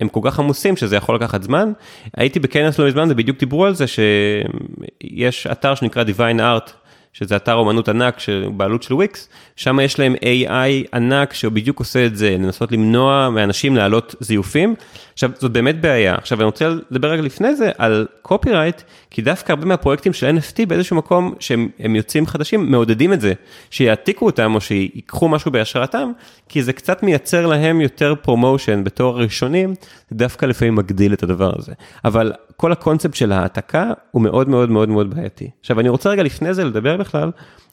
[0.00, 1.72] הם כל כך עמוסים שזה יכול לקחת זמן.
[2.16, 6.70] הייתי בכנס לא מזמן ובדיוק דיברו על זה שיש אתר שנקרא DeviantArt
[7.12, 8.16] שזה אתר אומנות ענק,
[8.56, 13.76] בעלות של וויקס, שם יש להם AI ענק שבדיוק עושה את זה, לנסות למנוע מאנשים
[13.76, 14.74] להעלות זיופים.
[15.12, 16.14] עכשיו, זאת באמת בעיה.
[16.14, 20.66] עכשיו, אני רוצה לדבר רגע לפני זה על copyright, כי דווקא הרבה מהפרויקטים של NFT
[20.66, 23.32] באיזשהו מקום שהם יוצאים חדשים, מעודדים את זה,
[23.70, 26.12] שיעתיקו אותם או שיקחו משהו בהשראתם,
[26.48, 29.74] כי זה קצת מייצר להם יותר promotion בתור ראשונים,
[30.10, 31.72] זה דווקא לפעמים מגדיל את הדבר הזה.
[32.04, 35.50] אבל כל הקונספט של העתקה הוא מאוד מאוד מאוד מאוד בעייתי.
[35.60, 37.30] עכשיו, אני רוצה רגע לפני זה לדבר בכלל,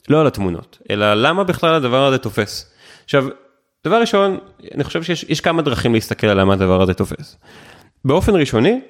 [0.08, 2.72] לא על התמונות, אלא למה בכלל הדבר הזה תופס.
[3.04, 3.26] עכשיו,
[3.84, 4.38] דבר ראשון,
[4.74, 7.36] אני חושב שיש כמה דרכים להסתכל על למה הדבר הזה תופס.
[8.04, 8.80] באופן ראשוני,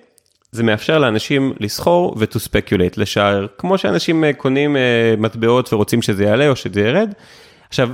[0.52, 6.24] זה מאפשר לאנשים לסחור ו-to speculate, לשער, כמו שאנשים אה, קונים אה, מטבעות ורוצים שזה
[6.24, 7.12] יעלה או שזה ירד.
[7.68, 7.90] עכשיו,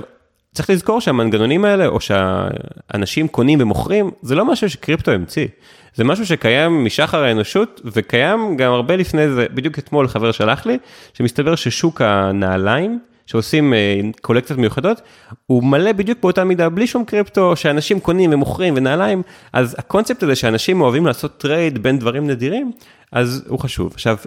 [0.53, 5.47] צריך לזכור שהמנגנונים האלה, או שהאנשים קונים ומוכרים, זה לא משהו שקריפטו המציא.
[5.95, 10.77] זה משהו שקיים משחר האנושות, וקיים גם הרבה לפני זה, בדיוק אתמול חבר שלח לי,
[11.13, 15.01] שמסתבר ששוק הנעליים, שעושים אה, קולקציות מיוחדות,
[15.45, 19.21] הוא מלא בדיוק באותה מידה, בלי שום קריפטו, שאנשים קונים ומוכרים ונעליים,
[19.53, 22.71] אז הקונספט הזה שאנשים אוהבים לעשות trade בין דברים נדירים,
[23.11, 23.91] אז הוא חשוב.
[23.93, 24.17] עכשיו,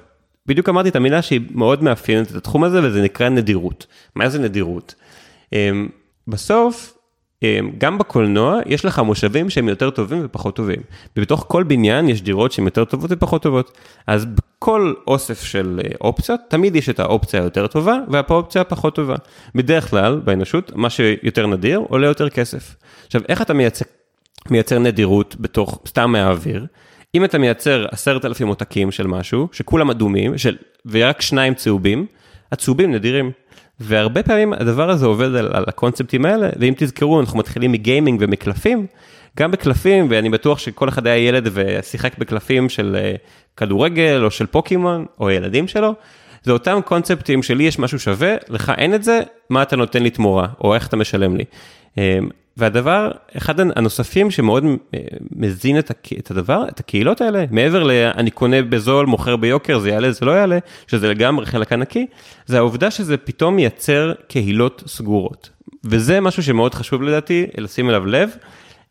[0.46, 3.86] בדיוק אמרתי את המילה שהיא מאוד מאפיינת את התחום הזה, וזה נקרא נדירות.
[4.14, 4.94] מה זה נדירות?
[5.52, 5.88] אמ,
[6.28, 6.98] בסוף,
[7.79, 10.81] גם בקולנוע יש לך מושבים שהם יותר טובים ופחות טובים.
[11.16, 13.79] ובתוך כל בניין יש דירות שהן יותר טובות ופחות טובות.
[14.07, 19.14] אז בכל אוסף של אה, אופציות, תמיד יש את האופציה היותר טובה והאופציה הפחות טובה.
[19.55, 22.76] בדרך כלל, באנושות, מה שיותר נדיר עולה יותר כסף.
[23.07, 23.85] עכשיו, איך אתה מייצר,
[24.50, 26.66] מייצר נדירות בתוך, סתם מהאוויר?
[27.14, 32.07] אם אתה מייצר עשרת אלפים עותקים של משהו, שכולם אדומים, של, ורק שניים צהובים,
[32.53, 33.31] הצהובים נדירים.
[33.80, 38.86] והרבה פעמים הדבר הזה עובד על, על הקונספטים האלה, ואם תזכרו, אנחנו מתחילים מגיימינג ומקלפים,
[39.38, 43.14] גם בקלפים, ואני בטוח שכל אחד היה ילד ושיחק בקלפים של אה,
[43.56, 45.94] כדורגל או של פוקימון, או ילדים שלו,
[46.42, 50.10] זה אותם קונספטים שלי יש משהו שווה, לך אין את זה, מה אתה נותן לי
[50.10, 51.44] תמורה, או איך אתה משלם לי.
[52.60, 55.00] והדבר, אחד הנוספים שמאוד אה,
[55.36, 60.26] מזין את הדבר, את הקהילות האלה, מעבר ל"אני קונה בזול, מוכר ביוקר, זה יעלה, זה
[60.26, 62.06] לא יעלה", שזה לגמרי חלק ענקי,
[62.46, 65.50] זה העובדה שזה פתאום מייצר קהילות סגורות.
[65.84, 68.30] וזה משהו שמאוד חשוב לדעתי לשים אליו לב,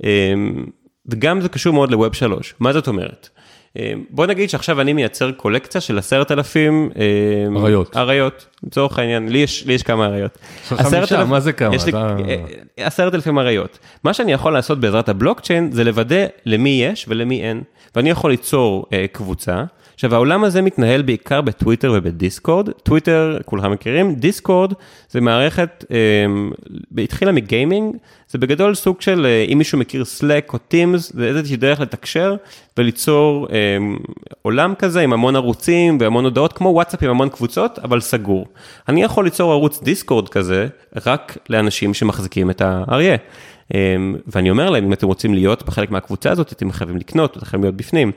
[0.03, 0.65] אמ,
[1.05, 2.55] וגם זה קשור מאוד לווב 3.
[2.60, 3.29] מה זאת אומרת?
[3.77, 9.29] אה, בוא נגיד שעכשיו אני מייצר קולקציה של עשרת אלפים אה, אריות, אריות, לצורך העניין,
[9.29, 10.38] לי יש, לי יש כמה אריות.
[10.67, 11.75] חמישה, מה זה כמה?
[11.75, 12.36] יש לי אה,
[12.77, 13.79] עשרת אלפים אריות.
[14.03, 17.62] מה שאני יכול לעשות בעזרת הבלוקצ'יין זה לוודא למי יש ולמי אין,
[17.95, 19.63] ואני יכול ליצור קבוצה.
[20.00, 24.74] עכשיו העולם הזה מתנהל בעיקר בטוויטר ובדיסקורד, טוויטר כולכם מכירים, דיסקורד
[25.10, 27.95] זה מערכת, אה, התחילה מ gaming,
[28.30, 32.36] זה בגדול סוג של אה, אם מישהו מכיר Slack או Teams, זה איזושהי דרך לתקשר
[32.78, 33.78] וליצור אה,
[34.42, 38.48] עולם כזה עם המון ערוצים והמון הודעות כמו וואטסאפ עם המון קבוצות, אבל סגור.
[38.90, 40.68] אני יכול ליצור ערוץ Discord כזה
[41.06, 43.18] רק לאנשים שמחזיקים את האריה.
[43.73, 47.45] אמ, ואני אומר להם, אם אתם רוצים להיות בחלק מהקבוצה הזאת, אתם חייבים לקנות, אתם
[47.45, 48.12] חייבים להיות בפנים.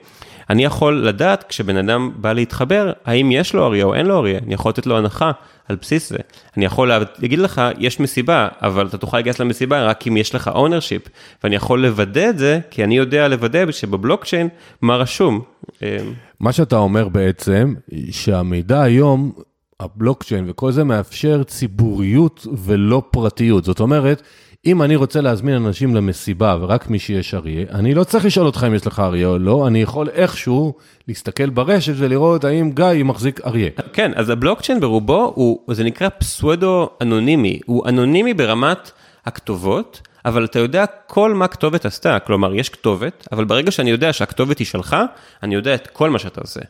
[0.51, 4.39] אני יכול לדעת, כשבן אדם בא להתחבר, האם יש לו אריה או אין לו אריה,
[4.39, 5.31] אני יכול לתת לו הנחה
[5.69, 6.19] על בסיס זה.
[6.57, 10.51] אני יכול להגיד לך, יש מסיבה, אבל אתה תוכל להיכנס למסיבה רק אם יש לך
[10.55, 11.09] ownership,
[11.45, 14.49] ואני יכול לוודא את זה, כי אני יודע לוודא שבבלוקצ'יין
[14.83, 15.41] מה רשום.
[15.83, 15.87] אמ,
[16.41, 17.75] מה שאתה אומר בעצם,
[18.11, 19.33] שהמידע היום,
[19.81, 23.65] הבלוקצ'יין וכל זה מאפשר ציבוריות ולא פרטיות.
[23.65, 24.23] זאת אומרת,
[24.67, 28.65] אם אני רוצה להזמין אנשים למסיבה ורק מי שיש אריה, אני לא צריך לשאול אותך
[28.69, 30.75] אם יש לך אריה או לא, אני יכול איכשהו
[31.09, 33.71] להסתכל ברשת ולראות האם גיא מחזיק אריה.
[33.93, 38.91] כן, אז הבלוקצ'יין ברובו הוא, זה נקרא פסוודו אנונימי, הוא אנונימי ברמת
[39.27, 40.01] הכתובות.
[40.25, 44.59] אבל אתה יודע כל מה כתובת עשתה, כלומר יש כתובת, אבל ברגע שאני יודע שהכתובת
[44.59, 44.97] היא שלך,
[45.43, 46.61] אני יודע את כל מה שאתה עושה.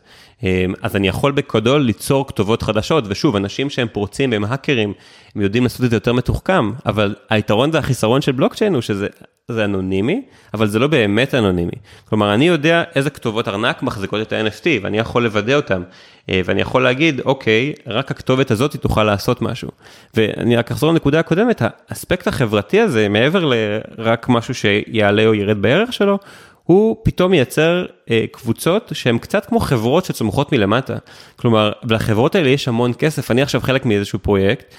[0.43, 4.93] אמ, אז אני יכול בקודול ליצור כתובות חדשות, ושוב, אנשים שהם פורצים והם האקרים,
[5.35, 9.07] הם יודעים לעשות את זה יותר מתוחכם, אבל היתרון והחיסרון של בלוקצ'יין הוא שזה
[9.51, 10.21] זה אנונימי,
[10.53, 11.71] אבל זה לא באמת אנונימי.
[12.09, 15.83] כלומר, אני יודע איזה כתובות ארנק מחזיקות את ה-NFT, ואני יכול לוודא אותם,
[16.29, 19.69] אה, ואני יכול להגיד, אוקיי, רק הכתובת הזאת תוכל לעשות משהו.
[20.13, 25.93] ואני רק אחזור לנקודה הקודמת, האספקט החברתי הזה, מעבר לרק משהו שיעלה או ירד בערך
[25.93, 26.19] שלו,
[26.63, 30.97] הוא פתאום מייצר אה, קבוצות שהן קצת כמו חברות שצומחות מלמטה.
[31.35, 34.73] כלומר, לחברות האלה יש המון כסף, אני עכשיו חלק מאיזשהו פרויקט,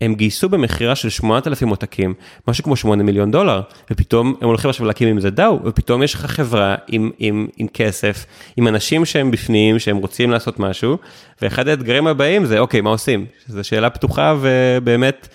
[0.00, 2.14] שהם גייסו במכירה של 8,000 עותקים,
[2.48, 3.60] משהו כמו 8 מיליון דולר,
[3.90, 7.66] ופתאום הם הולכים עכשיו להקים עם זה דאו, ופתאום יש לך חברה עם, עם, עם
[7.68, 10.98] כסף, עם אנשים שהם בפנים, שהם רוצים לעשות משהו,
[11.42, 13.26] ואחד האתגרים הבאים זה, אוקיי, מה עושים?
[13.46, 15.28] זו שאלה פתוחה ובאמת...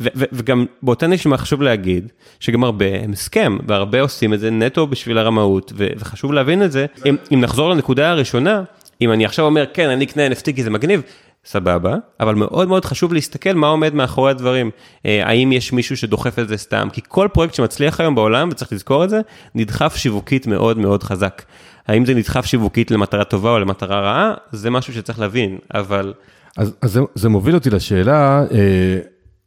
[0.00, 5.18] וגם באותה נשימה חשוב להגיד שגם הרבה הם הסכם והרבה עושים את זה נטו בשביל
[5.18, 8.62] הרמאות וחשוב להבין את זה אם, אם נחזור לנקודה הראשונה
[9.00, 11.02] אם אני עכשיו אומר כן אני אקנה NFT כי זה מגניב
[11.46, 14.70] סבבה אבל מאוד מאוד חשוב להסתכל מה עומד מאחורי הדברים
[15.06, 18.72] אה, האם יש מישהו שדוחף את זה סתם כי כל פרויקט שמצליח היום בעולם וצריך
[18.72, 19.20] לזכור את זה
[19.54, 21.42] נדחף שיווקית מאוד מאוד חזק.
[21.88, 26.12] האם זה נדחף שיווקית למטרה טובה או למטרה רעה זה משהו שצריך להבין אבל.
[26.56, 28.44] אז, אז זה, זה מוביל אותי לשאלה.
[28.52, 28.98] אה...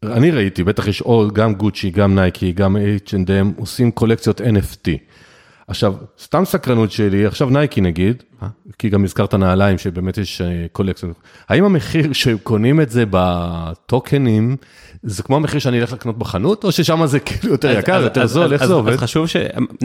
[0.04, 4.90] אני ראיתי, בטח יש עוד, גם גוצ'י, גם נייקי, גם H&M, עושים קולקציות NFT.
[5.70, 8.24] עכשיו, סתם סקרנות שלי, עכשיו נייקי נגיד,
[8.80, 11.16] כי גם הזכרת נעליים שבאמת יש אה, קולקציות.
[11.50, 14.56] האם המחיר שקונים את זה בטוקנים,
[15.04, 18.54] זה כמו המחיר שאני אלך לקנות בחנות, או ששם זה כאילו יותר יקר, יותר זול,
[18.54, 18.94] איך זה עובד?
[18.94, 19.36] אז חשוב ש...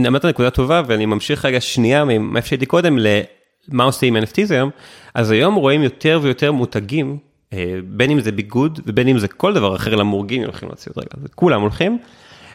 [0.07, 4.71] אמרת נקודה טובה, ואני ממשיך רגע שנייה מאיפה שהייתי קודם, למה עושים עם NFTs היום,
[5.15, 7.19] אז היום רואים יותר ויותר מותגים
[7.85, 11.29] בין אם זה ביגוד ובין אם זה כל דבר אחר, למורגים הולכים להוציא עוד רגע,
[11.35, 11.99] כולם הולכים.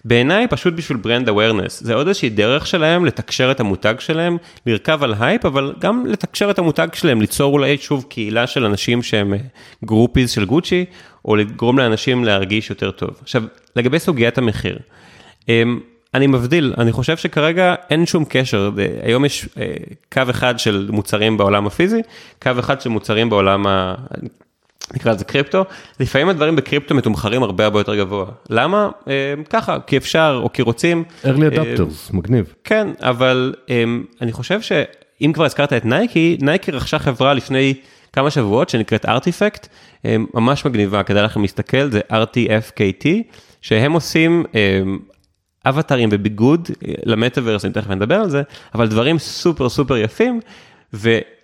[0.05, 5.03] בעיניי פשוט בשביל ברנד אווירנס, זה עוד איזושהי דרך שלהם לתקשר את המותג שלהם, לרכב
[5.03, 9.33] על הייפ, אבל גם לתקשר את המותג שלהם, ליצור אולי שוב קהילה של אנשים שהם
[9.85, 10.85] groupies של גוצ'י,
[11.25, 13.09] או לגרום לאנשים להרגיש יותר טוב.
[13.21, 13.43] עכשיו,
[13.75, 14.79] לגבי סוגיית המחיר,
[15.49, 15.79] אמ,
[16.13, 18.71] אני מבדיל, אני חושב שכרגע אין שום קשר,
[19.03, 19.49] היום יש
[20.13, 22.01] קו אחד של מוצרים בעולם הפיזי,
[22.41, 23.95] קו אחד של מוצרים בעולם ה...
[24.93, 25.65] נקרא לזה קריפטו,
[25.99, 28.25] לפעמים הדברים בקריפטו מתומחרים הרבה הרבה יותר גבוה.
[28.49, 28.89] למה?
[29.07, 31.03] אה, ככה, כי אפשר או כי רוצים.
[31.23, 32.53] early אה, adopters, מגניב.
[32.63, 33.83] כן, אבל אה,
[34.21, 37.73] אני חושב שאם כבר הזכרת את נייקי, נייקי רכשה חברה לפני
[38.13, 39.67] כמה שבועות שנקראת Artifact,
[40.33, 43.07] ממש מגניבה, כדאי לכם להסתכל, זה RTFKT,
[43.61, 44.43] שהם עושים
[45.65, 46.69] אווטרים וביגוד
[47.05, 48.41] למטאוורס, אני תכף נדבר על זה,
[48.75, 50.39] אבל דברים סופר סופר יפים.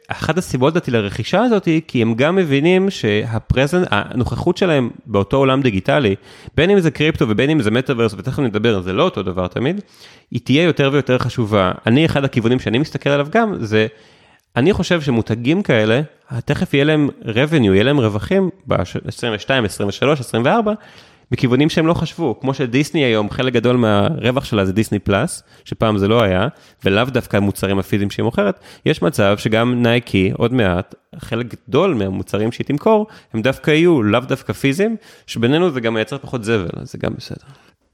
[0.08, 5.38] אחת הסיבות דעתי לרכישה הזאת היא כי הם גם מבינים שה presence, הנוכחות שלהם באותו
[5.38, 6.16] עולם דיגיטלי,
[6.58, 9.82] בין אם זה קריפטו ובין אם זה מטאוורס, ותכף נדבר, זה לא אותו דבר תמיד,
[10.32, 11.72] היא תהיה יותר ויותר חשובה.
[11.86, 13.88] אני, אחד הכיוונים שאני מסתכל עליו גם, זה,
[14.56, 16.02] אני חושב שמותגים כאלה,
[16.46, 20.74] תכף יהיה להם revenue, יהיה להם רווחים ב-22, 23, 24,
[21.32, 25.98] בכיוונים שהם לא חשבו, כמו שדיסני היום, חלק גדול מהרווח שלה זה דיסני פלאס, שפעם
[25.98, 26.48] זה לא היה,
[26.86, 32.52] ולאו דווקא המוצרים הפיזיים שהיא מוכרת, יש מצב שגם נייקי, עוד מעט, חלק גדול מהמוצרים
[32.52, 34.96] שהיא תמכור, הם דווקא יהיו לאו דווקא פיזיים,
[35.28, 37.46] שבינינו זה גם מייצר פחות זבל, אז זה גם בסדר.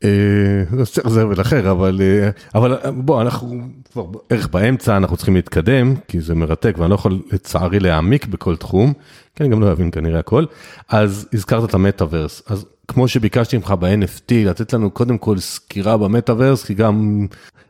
[0.04, 5.96] אה, צריך זבל אחר, אבל אה, אבל בוא, אנחנו כבר בערך באמצע, אנחנו צריכים להתקדם,
[6.08, 8.94] כי זה מרתק, ואני לא יכול לצערי להעמיק בכל תחום,
[9.36, 10.46] כי אני גם לא אבין כנראה הכל.
[10.90, 16.66] אז הזכרת את המטאוורס, אז כמו שביקשתי ממך ב-NFT, לתת לנו קודם כל סקירה במטאוורס,
[16.66, 17.28] כי גם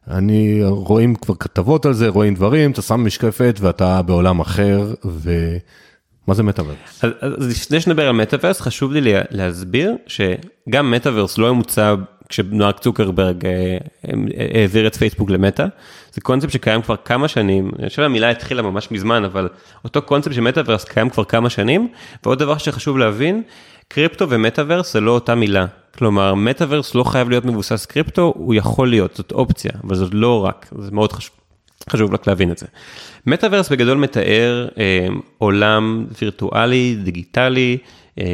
[0.08, 6.34] אני רואים כבר כתבות על זה, רואים דברים, אתה שם משקפת ואתה בעולם אחר, ומה
[6.36, 7.04] זה מטאוורס?
[7.04, 11.95] אז, אז לפני שנדבר על מטאוורס, חשוב לי להסביר שגם מטאוורס לא מוצע
[12.31, 13.52] כשמארק צוקרברג אה,
[14.08, 14.13] אה,
[14.62, 15.65] העביר את פייסבוק למטא,
[16.13, 19.50] זה קונספט שקיים כבר כמה שנים, אני חושב המילה התחילה ממש מזמן, אבל
[19.84, 21.88] אותו קונספט של מטאוורס קיים כבר כמה שנים,
[22.24, 23.43] ועוד דבר שחשוב להבין,
[23.93, 25.65] קריפטו ומטאוורס זה לא אותה מילה.
[25.97, 30.45] כלומר, מטאוורס לא חייב להיות מבוסס קריפטו, הוא יכול להיות, זאת אופציה, אבל זאת לא
[30.45, 31.36] רק, זה מאוד חשוב.
[31.89, 32.65] חשוב רק להבין את זה.
[33.25, 37.77] מטאוורס בגדול מתאר אה, עולם וירטואלי, דיגיטלי,
[38.19, 38.25] אה,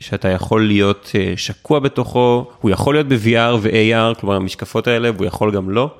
[0.00, 5.26] שאתה יכול להיות אה, שקוע בתוכו, הוא יכול להיות ב-VR ו-AR, כלומר המשקפות האלה, והוא
[5.26, 5.90] יכול גם לא.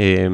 [0.00, 0.26] אה,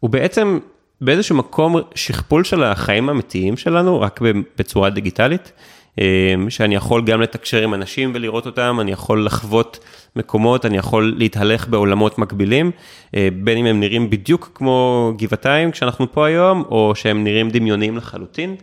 [0.00, 0.58] הוא בעצם
[1.00, 4.20] באיזשהו מקום שכפול של החיים האמיתיים שלנו, רק
[4.58, 5.52] בצורה דיגיטלית.
[6.00, 9.78] אמ, שאני יכול גם לתקשר עם אנשים ולראות אותם, אני יכול לחוות
[10.16, 12.70] מקומות, אני יכול להתהלך בעולמות מקבילים,
[13.16, 17.96] אה, בין אם הם נראים בדיוק כמו גבעתיים כשאנחנו פה היום, או שהם נראים דמיוניים
[17.96, 18.56] לחלוטין.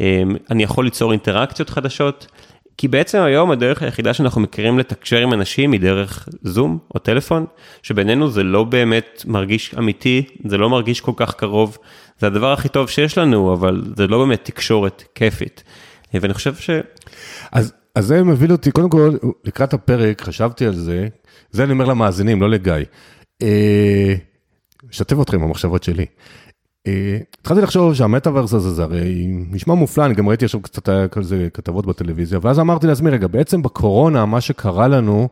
[0.00, 2.26] אמ, אני יכול ליצור אינטראקציות חדשות,
[2.78, 7.46] כי בעצם היום הדרך היחידה שאנחנו מכירים לתקשר עם אנשים היא דרך זום או טלפון,
[7.82, 11.78] שבינינו זה לא באמת מרגיש אמיתי, זה לא מרגיש כל כך קרוב,
[12.18, 15.64] זה הדבר הכי טוב שיש לנו, אבל זה לא באמת תקשורת כיפית.
[16.14, 16.70] ואני חושב ש...
[17.52, 21.08] אז, אז זה מביא אותי, קודם כל, לקראת הפרק חשבתי על זה,
[21.50, 22.72] זה אני אומר למאזינים, לא לגיא.
[23.42, 24.14] אה,
[24.90, 26.06] אשתף אתכם במחשבות שלי.
[26.86, 31.48] אה, התחלתי לחשוב שהמטאוורס הזה, זה הרי נשמע מופלא, אני גם ראיתי עכשיו קצת כזה
[31.54, 35.28] כתבות בטלוויזיה, ואז אמרתי לעצמי, רגע, בעצם בקורונה, מה שקרה לנו,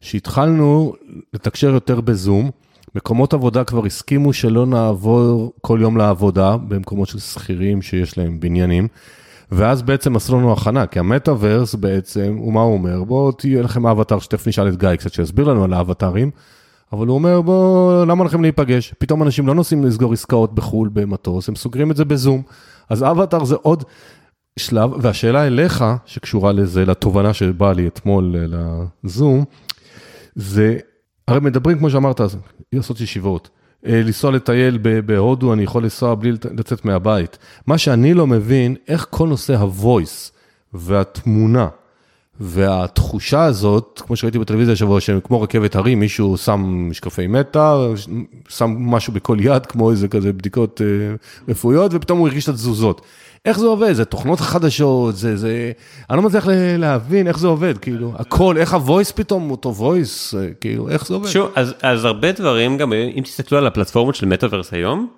[0.00, 0.94] שהתחלנו
[1.34, 2.50] לתקשר יותר בזום,
[2.94, 8.88] מקומות עבודה כבר הסכימו שלא נעבור כל יום לעבודה במקומות של שכירים שיש להם בניינים.
[9.52, 13.04] ואז בעצם עשו לנו הכנה, כי המטאוורס בעצם, הוא מה הוא אומר?
[13.04, 16.30] בואו תהיה לכם אבטר, שתכף נשאל את גיא קצת שיסביר לנו על האבטרים,
[16.92, 18.94] אבל הוא אומר, בואו, למה לכם להיפגש?
[18.98, 22.42] פתאום אנשים לא נוסעים לסגור עסקאות בחו"ל במטוס, הם סוגרים את זה בזום.
[22.88, 23.84] אז אבטר זה עוד
[24.58, 28.36] שלב, והשאלה אליך, שקשורה לזה, לתובנה שבאה לי אתמול
[29.04, 29.44] לזום,
[30.34, 30.78] זה,
[31.28, 32.20] הרי מדברים, כמו שאמרת,
[32.72, 33.50] לעשות ישיבות.
[33.86, 37.38] אה, לנסוע לטייל בהודו, אני יכול לנסוע בלי לצאת מהבית.
[37.66, 40.30] מה שאני לא מבין, איך כל נושא ה-voice
[40.72, 41.68] והתמונה
[42.40, 47.76] והתחושה הזאת, כמו שראיתי בטלוויזיה השבוע, שכמו רכבת הרים, מישהו שם משקפי מטא,
[48.48, 51.14] שם משהו בכל יד, כמו איזה כזה בדיקות אה,
[51.48, 53.00] רפואיות, ופתאום הוא הרגיש את התזוזות.
[53.44, 53.92] איך זה עובד?
[53.92, 55.72] זה תוכנות חדשות, זה, זה...
[56.10, 60.48] אני לא מצליח להבין איך זה עובד, כאילו, הכל, איך הוויס פתאום, אותו וויס, אה,
[60.60, 61.28] כאילו, איך זה עובד?
[61.28, 65.08] שוב, אז, אז הרבה דברים, גם אם תסתכלו על הפלטפורמות של מטאוורס היום,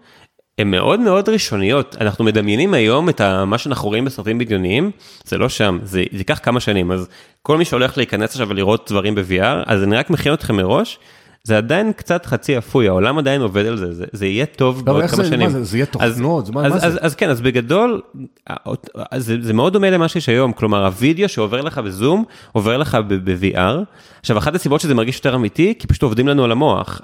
[0.58, 4.90] הן מאוד מאוד ראשוניות, אנחנו מדמיינים היום את מה שאנחנו רואים בסרטים בדיוניים,
[5.24, 7.08] זה לא שם, זה ייקח כמה שנים, אז
[7.42, 10.98] כל מי שהולך להיכנס עכשיו ולראות דברים ב-VR, אז אני רק מכין אתכם מראש,
[11.46, 15.04] זה עדיין קצת חצי אפוי, העולם עדיין עובד על זה, זה, זה יהיה טוב בעוד
[15.04, 15.40] כמה זה, שנים.
[15.40, 16.50] מה זה, זה יהיה תוכנות?
[16.50, 16.98] מה, אז, מה אז, זה?
[17.00, 18.02] אז כן, אז בגדול,
[19.10, 22.98] אז זה, זה מאוד דומה למה שיש היום, כלומר הווידאו שעובר לך בזום, עובר לך
[23.08, 23.84] ב-VR.
[24.20, 27.00] עכשיו, אחת הסיבות שזה מרגיש יותר אמיתי, כי פשוט עובדים לנו על המוח.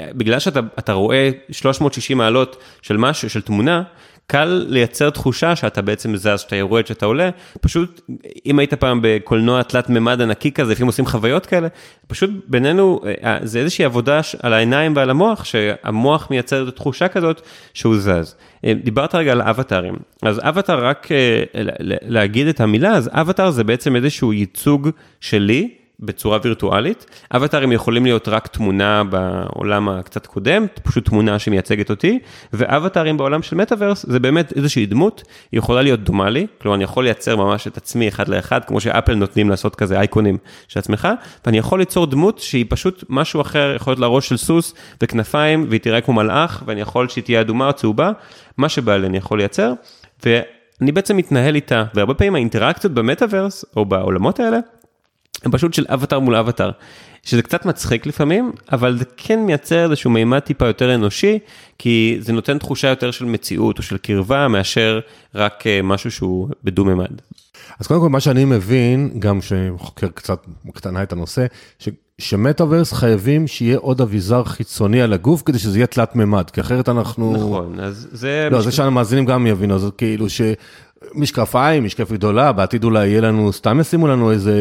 [0.00, 3.82] בגלל שאתה אתה רואה 360 מעלות של משהו, של תמונה,
[4.26, 7.30] קל לייצר תחושה שאתה בעצם זז, שאתה יורד, שאתה עולה.
[7.60, 8.10] פשוט,
[8.46, 11.68] אם היית פעם בקולנוע תלת מימד ענקי כזה, לפעמים עושים חוויות כאלה,
[12.06, 17.40] פשוט בינינו, אה, זה איזושהי עבודה על העיניים ועל המוח, שהמוח מייצר את התחושה כזאת
[17.74, 18.34] שהוא זז.
[18.64, 21.42] אה, דיברת רגע על אבטארים, אז אבטאר, רק אה,
[22.02, 24.88] להגיד את המילה, אז אבטאר זה בעצם איזשהו ייצוג
[25.20, 25.79] שלי.
[26.00, 27.06] בצורה וירטואלית.
[27.36, 32.18] אבטארים יכולים להיות רק תמונה בעולם הקצת קודם, פשוט תמונה שמייצגת אותי,
[32.52, 35.22] ואבטארים בעולם של מטאוורס זה באמת איזושהי דמות,
[35.52, 38.80] היא יכולה להיות דומה לי, כלומר אני יכול לייצר ממש את עצמי אחד לאחד, כמו
[38.80, 40.38] שאפל נותנים לעשות כזה אייקונים
[40.68, 41.08] של עצמך,
[41.46, 45.66] ואני יכול ליצור דמות שהיא פשוט משהו אחר, יכול להיות לה ראש של סוס וכנפיים,
[45.68, 48.10] והיא תראה כמו מלאך, ואני יכול שהיא תהיה אדומה או צהובה,
[48.56, 49.72] מה שבא לי אני יכול לייצר,
[50.24, 54.58] ואני בעצם מתנהל איתה, והרבה פעמים האינטראקציות במטאוורס, או בעולמות האלה,
[55.50, 56.70] פשוט של אבטר מול אבטר,
[57.22, 61.38] שזה קצת מצחיק לפעמים, אבל זה כן מייצר איזשהו מימד טיפה יותר אנושי,
[61.78, 65.00] כי זה נותן תחושה יותר של מציאות או של קרבה, מאשר
[65.34, 67.20] רק אה, משהו שהוא בדו-ממד.
[67.80, 71.46] אז קודם כל, מה שאני מבין, גם שחוקר קצת בקטנה את הנושא,
[71.78, 71.88] ש...
[72.18, 76.88] שמטאוורס חייבים שיהיה עוד אביזר חיצוני על הגוף כדי שזה יהיה תלת מימד, כי אחרת
[76.88, 77.32] אנחנו...
[77.36, 78.48] נכון, אז זה...
[78.50, 80.26] לא, זה שהמאזינים גם יבינו, זה כאילו
[81.14, 84.54] שמשקפיים, משקפת גדולה, בעתיד אולי יהיה לנו, סתם ישימו לנו איזה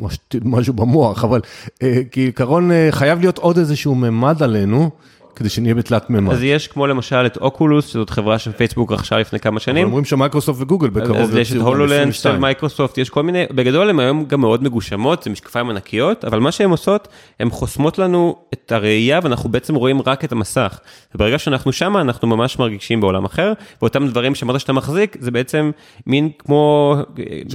[0.00, 1.40] מש- משהו במוח, אבל
[1.82, 4.90] אה, כעיקרון אה, חייב להיות עוד איזשהו ממד עלינו,
[5.36, 6.32] כדי שנהיה בתלת מימד.
[6.32, 9.86] אז יש כמו למשל את אוקולוס, שזאת חברה שפייסבוק רכשה לפני כמה אבל שנים.
[9.86, 12.40] אומרים שמייקרוסופט וגוגל בקרוב אז יש את הולולנד של 22.
[12.40, 16.52] מייקרוסופט, יש כל מיני, בגדול הן היום גם מאוד מגושמות, זה משקפיים ענקיות, אבל מה
[16.52, 17.08] שהן עושות,
[17.40, 20.80] הן חוסמות לנו את הראייה ואנחנו בעצם רואים רק את המסך.
[21.14, 25.70] וברגע שאנחנו שמה, אנחנו ממש מרגישים בעולם אחר, ואותם דברים שאמרת שאתה מחזיק, זה בעצם
[26.06, 26.96] מין כמו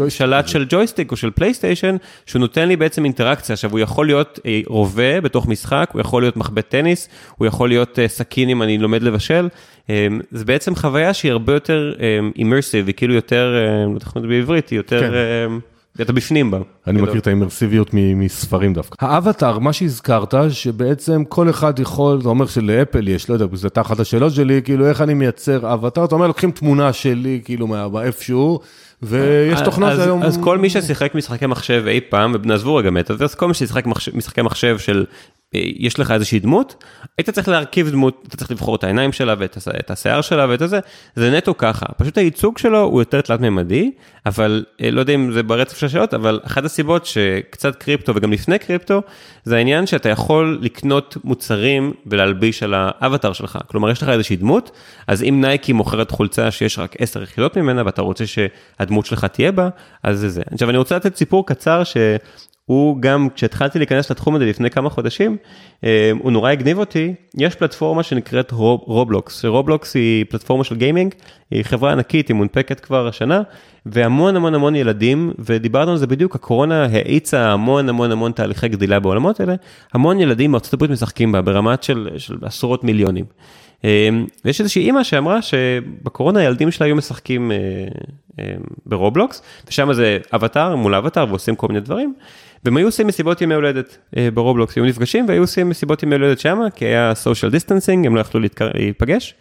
[0.03, 3.53] אה, שלט של ג'ויסטיק או של פלייסטיישן, שהוא נותן לי בעצם אינטראקציה.
[3.53, 7.70] עכשיו, הוא יכול להיות אה, רובה בתוך משחק, הוא יכול להיות מחבט טניס, הוא יכול
[7.72, 9.47] להיות אה, סכין אם אני לומד לבשל.
[9.89, 11.93] אה, זה בעצם חוויה שהיא הרבה יותר
[12.36, 15.13] immersive, היא כאילו יותר, אה, לא יודע איך זה בעברית, היא יותר, כן.
[15.13, 15.57] אה,
[16.01, 16.57] אתה בפנים בה.
[16.88, 17.09] אני גדול.
[17.09, 19.05] מכיר את האימרסיביות מספרים דווקא.
[19.05, 23.82] האבטאר, מה שהזכרת, שבעצם כל אחד יכול, זה אומר שלאפל יש, לא יודע, זו הייתה
[23.82, 27.88] אחת השאלות שלי, כאילו איך אני מייצר אבטאר, אתה אומר, לוקחים תמונה שלי, כאילו, מה-
[28.03, 28.59] איפשהו,
[29.04, 30.24] ויש תוכנות אז, היום...
[30.24, 34.41] אז כל מי ששיחק משחקי מחשב אי פעם, ונעזבו רגע מטאוורס, כל מי ששיחק משחקי
[34.41, 35.06] מחשב של,
[35.56, 36.84] אה, יש לך איזושהי דמות,
[37.18, 40.45] היית צריך להרכיב דמות, אתה צריך לבחור את העיניים שלה ואת הש- את השיער שלה
[40.49, 40.80] ואת הזה,
[41.16, 41.86] זה נטו ככה.
[41.97, 43.91] פשוט הייצוג שלו הוא יותר תלת-ממדי,
[44.26, 48.34] אבל אה, לא יודע אם זה ברצף של השאלות, אבל אחת הסיבות שקצת קריפטו וגם
[48.34, 49.01] לפני קריפטו,
[49.43, 53.59] זה העניין שאתה יכול לקנות מוצרים ולהלביש על האבטר שלך.
[53.67, 54.72] כלומר, יש לך איזושהי דמות,
[55.07, 59.51] אז אם נייקי מוכרת חולצה שיש רק 10 יחידות ממנה ואתה רוצה שהדמות שלך תהיה
[59.51, 59.69] בה,
[60.03, 60.41] אז זה זה.
[60.51, 61.97] עכשיו, אני רוצה לתת סיפור קצר ש...
[62.72, 65.38] הוא גם, כשהתחלתי להיכנס לתחום הזה לפני כמה חודשים,
[65.84, 67.13] אה, הוא נורא הגניב אותי.
[67.38, 71.13] יש פלטפורמה שנקראת רוב, רובלוקס, רובלוקס היא פלטפורמה של גיימינג,
[71.51, 73.41] היא חברה ענקית, היא מונפקת כבר השנה,
[73.86, 78.99] והמון המון המון ילדים, ודיברנו על זה בדיוק, הקורונה האיצה המון המון המון תהליכי גדילה
[78.99, 79.55] בעולמות האלה,
[79.93, 83.26] המון ילדים מארצות הברית משחקים בה ברמת של, של עשרות מיליונים.
[83.86, 84.09] אה,
[84.45, 87.57] ויש איזושהי אימא שאמרה שבקורונה הילדים שלה היו משחקים אה,
[88.39, 88.53] אה,
[88.86, 92.13] ברובלוקס, ושם זה אבטאר מול אבטאר ועושים כל מיני דברים.
[92.65, 96.39] והם היו עושים מסיבות ימי הולדת אה, ברובלוקס, היו נפגשים והיו עושים מסיבות ימי הולדת
[96.39, 98.41] שם, כי היה social distancing, הם לא יכלו.
[98.73, 99.36] להיפגש.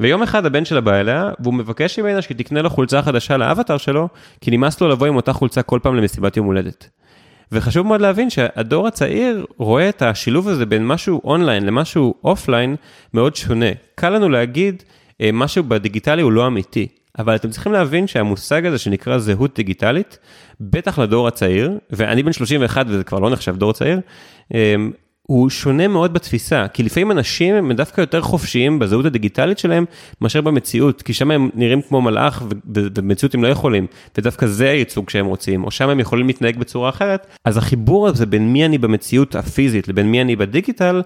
[0.00, 3.76] ויום אחד הבן שלה בא אליה, והוא מבקש ממנה שהיא תקנה לו חולצה חדשה לאבטאר
[3.76, 4.08] שלו,
[4.40, 6.88] כי נמאס לו לבוא עם אותה חולצה כל פעם למסיבת יום הולדת.
[7.54, 12.76] וחשוב מאוד להבין שהדור הצעיר רואה את השילוב הזה בין משהו אונליין למשהו offline
[13.14, 13.66] מאוד שונה.
[13.94, 14.82] קל לנו להגיד,
[15.20, 16.88] אה, משהו בדיגיטלי הוא לא אמיתי.
[17.18, 20.18] אבל אתם צריכים להבין שהמושג הזה שנקרא זהות דיגיטלית,
[20.60, 24.00] בטח לדור הצעיר, ואני בן 31 וזה כבר לא נחשב דור צעיר,
[24.54, 24.92] אמ,
[25.26, 29.84] הוא שונה מאוד בתפיסה, כי לפעמים אנשים הם דווקא יותר חופשיים בזהות הדיגיטלית שלהם
[30.20, 33.86] מאשר במציאות, כי שם הם נראים כמו מלאך ובמציאות הם לא יכולים,
[34.18, 38.26] ודווקא זה הייצוג שהם רוצים, או שם הם יכולים להתנהג בצורה אחרת, אז החיבור הזה
[38.26, 41.02] בין מי אני במציאות הפיזית לבין מי אני בדיגיטל,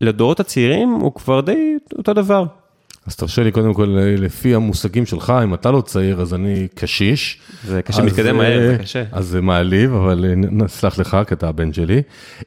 [0.00, 2.44] לדורות הצעירים הוא כבר די אותו דבר.
[3.06, 7.38] אז תרשה לי קודם כל, לפי המושגים שלך, אם אתה לא צעיר, אז אני קשיש.
[7.64, 9.04] זה קשה אז, מתקדם מהר, אה, זה קשה.
[9.12, 12.02] אז זה מעליב, אבל אה, נסלח לך, כי אתה הבן שלי.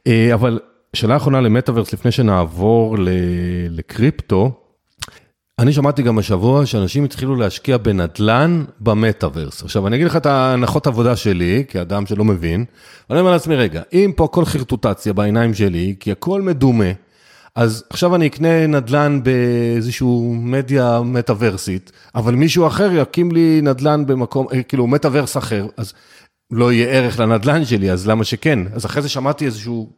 [0.07, 0.59] אה, אבל
[0.95, 2.95] שאלה אחרונה למטאוורס, לפני שנעבור
[3.69, 4.51] לקריפטו,
[5.59, 9.63] אני שמעתי גם השבוע שאנשים התחילו להשקיע בנדלן במטאוורס.
[9.63, 12.65] עכשיו, אני אגיד לך את ההנחות עבודה שלי, כאדם שלא מבין,
[13.09, 16.91] ואני אומר לעצמי, רגע, אם פה הכל חרטוטציה בעיניים שלי, כי הכל מדומה,
[17.55, 24.47] אז עכשיו אני אקנה נדלן באיזשהו מדיה מטאוורסית, אבל מישהו אחר יקים לי נדלן במקום,
[24.53, 25.93] אה, כאילו מטאוורס אחר, אז
[26.51, 28.59] לא יהיה ערך לנדלן שלי, אז למה שכן?
[28.73, 29.89] אז אחרי זה שמעתי איזשהו...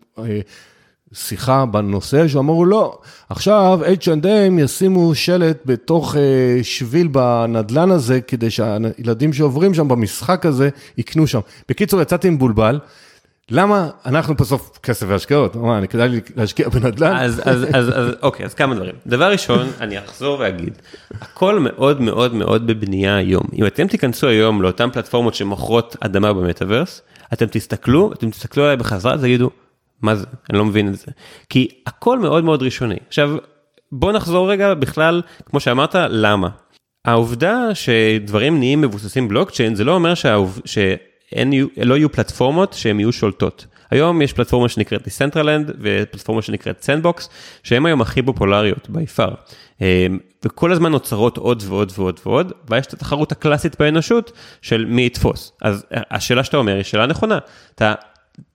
[1.14, 2.98] שיחה בנושא, שאמרו לא,
[3.30, 10.70] עכשיו H&M ישימו שלט בתוך אה, שביל בנדלן הזה, כדי שהילדים שעוברים שם במשחק הזה
[10.98, 11.40] יקנו שם.
[11.70, 12.80] בקיצור, יצאתי מבולבל.
[13.52, 15.56] למה אנחנו בסוף כסף והשקעות?
[15.56, 17.16] מה, אני כדאי לי להשקיע בנדל"ן?
[17.16, 18.96] אז, אז, אז, אז אוקיי, אז כמה דברים.
[19.08, 20.74] דבר ראשון, אני אחזור ואגיד,
[21.22, 23.44] הכל מאוד מאוד מאוד בבנייה היום.
[23.54, 27.02] אם אתם תיכנסו היום לאותן פלטפורמות שמוכרות אדמה במטאוורס,
[27.34, 29.50] אתם תסתכלו, אתם תסתכלו עליי בחזרה, תגידו,
[30.02, 30.26] מה זה?
[30.50, 31.12] אני לא מבין את זה.
[31.50, 32.98] כי הכל מאוד מאוד ראשוני.
[33.08, 33.38] עכשיו,
[33.92, 36.50] בוא נחזור רגע בכלל, כמו שאמרת, למה?
[37.06, 40.62] העובדה שדברים נהיים מבוססים בלוקצ'יין, זה לא אומר שהעוב...
[40.66, 43.66] שאין לא יהיו פלטפורמות שהן יהיו שולטות.
[43.92, 47.28] היום יש פלטפורמה שנקראת Decentraland ופלטפורמה שנקראת Sandbox,
[47.64, 49.36] שהן היום הכי פופולריות by far.
[49.82, 54.32] אמ, וכל הזמן נוצרות עוד ועוד ועוד ועוד, ויש את התחרות הקלאסית באנושות
[54.62, 55.52] של מי יתפוס.
[55.62, 57.40] אז השאלה שאתה אומר היא שאלה נכונה.
[57.76, 57.94] אתה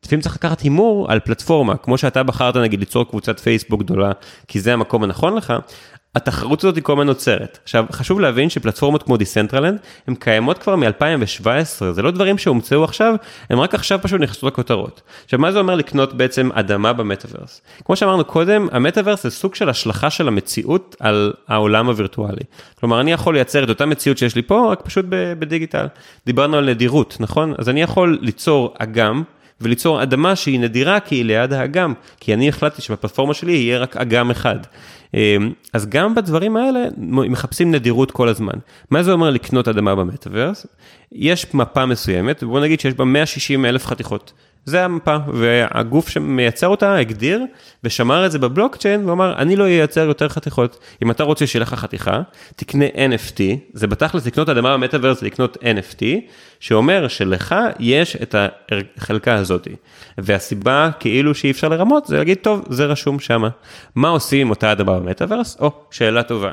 [0.04, 4.12] לפעמים צריך לקחת הימור על פלטפורמה, כמו שאתה בחרת נגיד ליצור קבוצת פייסבוק גדולה,
[4.48, 5.52] כי זה המקום הנכון לך,
[6.14, 7.58] התחרות הזאת היא כל הזמן נוצרת.
[7.62, 11.46] עכשיו, חשוב להבין שפלטפורמות כמו דיסנטרלנד, הן קיימות כבר מ-2017,
[11.92, 13.14] זה לא דברים שהומצאו עכשיו,
[13.50, 15.02] הן רק עכשיו פשוט נכנסו לכותרות.
[15.24, 17.62] עכשיו, מה זה אומר לקנות בעצם אדמה במטאוורס?
[17.84, 22.44] כמו שאמרנו קודם, המטאוורס זה סוג של השלכה של המציאות על העולם הווירטואלי.
[22.80, 25.86] כלומר, אני יכול לייצר את אותה מציאות שיש לי פה, רק פשוט בדיגיטל.
[26.26, 27.54] דיברנו על נדירות, נכון?
[27.58, 29.22] אז אני יכול ליצור אגם.
[29.62, 33.96] וליצור אדמה שהיא נדירה כי היא ליד האגם, כי אני החלטתי שבפלטפורמה שלי יהיה רק
[33.96, 34.58] אגם אחד.
[35.14, 38.54] אמ, אז גם בדברים האלה מחפשים נדירות כל הזמן.
[38.90, 40.66] מה זה אומר לקנות אדמה במטאוורס?
[41.12, 44.32] יש מפה מסוימת, בוא נגיד שיש בה 160 אלף חתיכות.
[44.64, 47.44] זה המפה, והגוף שמייצר אותה הגדיר
[47.84, 50.78] ושמר את זה בבלוקצ'יין ואמר, אני לא אייצר יותר חתיכות.
[51.02, 52.22] אם אתה רוצה שיהיה לך חתיכה,
[52.56, 53.40] תקנה NFT,
[53.72, 56.02] זה בתכלס לקנות אדמה במטאוורס זה לקנות NFT,
[56.60, 58.34] שאומר שלך יש את
[58.98, 59.68] החלקה הזאת.
[60.18, 63.48] והסיבה כאילו שאי אפשר לרמות זה להגיד, טוב, זה רשום שמה.
[63.94, 65.56] מה עושים עם אותה אדמה במטאוורס?
[65.60, 66.52] או, שאלה טובה.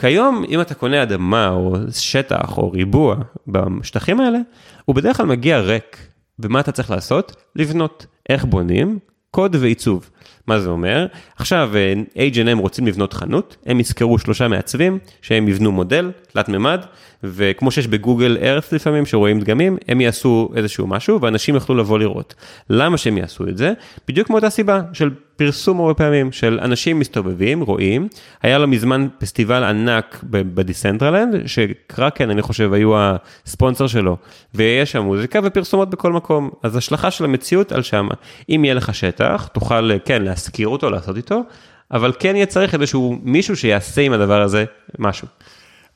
[0.00, 3.16] כיום, אם אתה קונה אדמה או שטח או ריבוע
[3.46, 4.38] בשטחים האלה,
[4.84, 6.07] הוא בדרך כלל מגיע ריק.
[6.40, 7.36] ומה אתה צריך לעשות?
[7.56, 8.06] לבנות.
[8.28, 8.98] איך בונים?
[9.30, 10.10] קוד ועיצוב.
[10.46, 11.06] מה זה אומר?
[11.36, 11.70] עכשיו
[12.16, 16.84] H&M רוצים לבנות חנות, הם יזכרו שלושה מעצבים שהם יבנו מודל, תלת מימד,
[17.24, 22.34] וכמו שיש בגוגל ארת' לפעמים שרואים דגמים, הם יעשו איזשהו משהו ואנשים יוכלו לבוא לראות.
[22.70, 23.72] למה שהם יעשו את זה?
[24.08, 28.08] בדיוק מאותה סיבה של פרסום הרבה פעמים, של אנשים מסתובבים, רואים,
[28.42, 34.16] היה לו מזמן פסטיבל ענק בדיסנטרלנד, שקראקן אני חושב היו הספונסר שלו,
[34.54, 38.14] ויש שם מוזיקה ופרסומות בכל מקום, אז השלכה של המציאות על שמה.
[38.48, 41.42] אם יהיה לך שטח, תוכל כן להשכיר אותו, לעשות איתו,
[41.90, 44.64] אבל כן יהיה צריך איזשהו מישהו שיעשה עם הדבר הזה
[44.98, 45.28] משהו.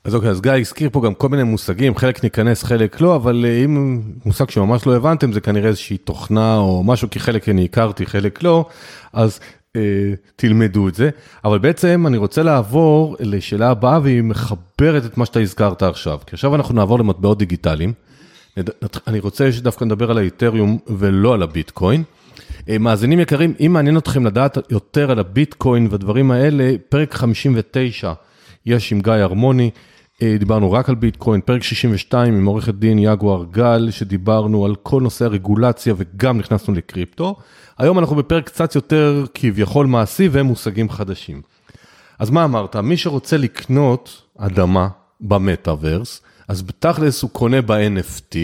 [0.03, 3.45] אז אוקיי, אז גיא הזכיר פה גם כל מיני מושגים, חלק ניכנס, חלק לא, אבל
[3.47, 7.65] אה, אם מושג שממש לא הבנתם, זה כנראה איזושהי תוכנה או משהו, כי חלק אני
[7.65, 8.65] הכרתי, חלק לא,
[9.13, 9.39] אז
[9.75, 9.81] אה,
[10.35, 11.09] תלמדו את זה.
[11.45, 16.19] אבל בעצם אני רוצה לעבור לשאלה הבאה, והיא מחברת את מה שאתה הזכרת עכשיו.
[16.27, 17.93] כי עכשיו אנחנו נעבור למטבעות דיגיטליים.
[19.07, 22.03] אני רוצה שדווקא נדבר על האיתריום ולא על הביטקוין.
[22.69, 28.13] אה, מאזינים יקרים, אם מעניין אתכם לדעת יותר על הביטקוין והדברים האלה, פרק 59
[28.65, 29.69] יש עם גיא הרמוני.
[30.21, 35.01] אה, דיברנו רק על ביטקוין, פרק 62 עם עורכת דין יגואר גל, שדיברנו על כל
[35.01, 37.35] נושא הרגולציה וגם נכנסנו לקריפטו.
[37.77, 41.41] היום אנחנו בפרק קצת יותר כביכול מעשי ומושגים חדשים.
[42.19, 42.75] אז מה אמרת?
[42.75, 44.87] מי שרוצה לקנות אדמה
[45.21, 48.35] במטאוורס, אז בתכלס הוא קונה ב-NFT.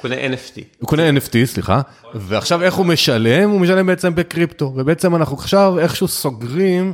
[0.00, 0.60] קונה NFT.
[0.78, 1.80] הוא קונה NFT, סליחה.
[2.14, 3.50] ועכשיו איך הוא משלם?
[3.50, 4.72] הוא משלם בעצם בקריפטו.
[4.76, 6.92] ובעצם אנחנו עכשיו איכשהו סוגרים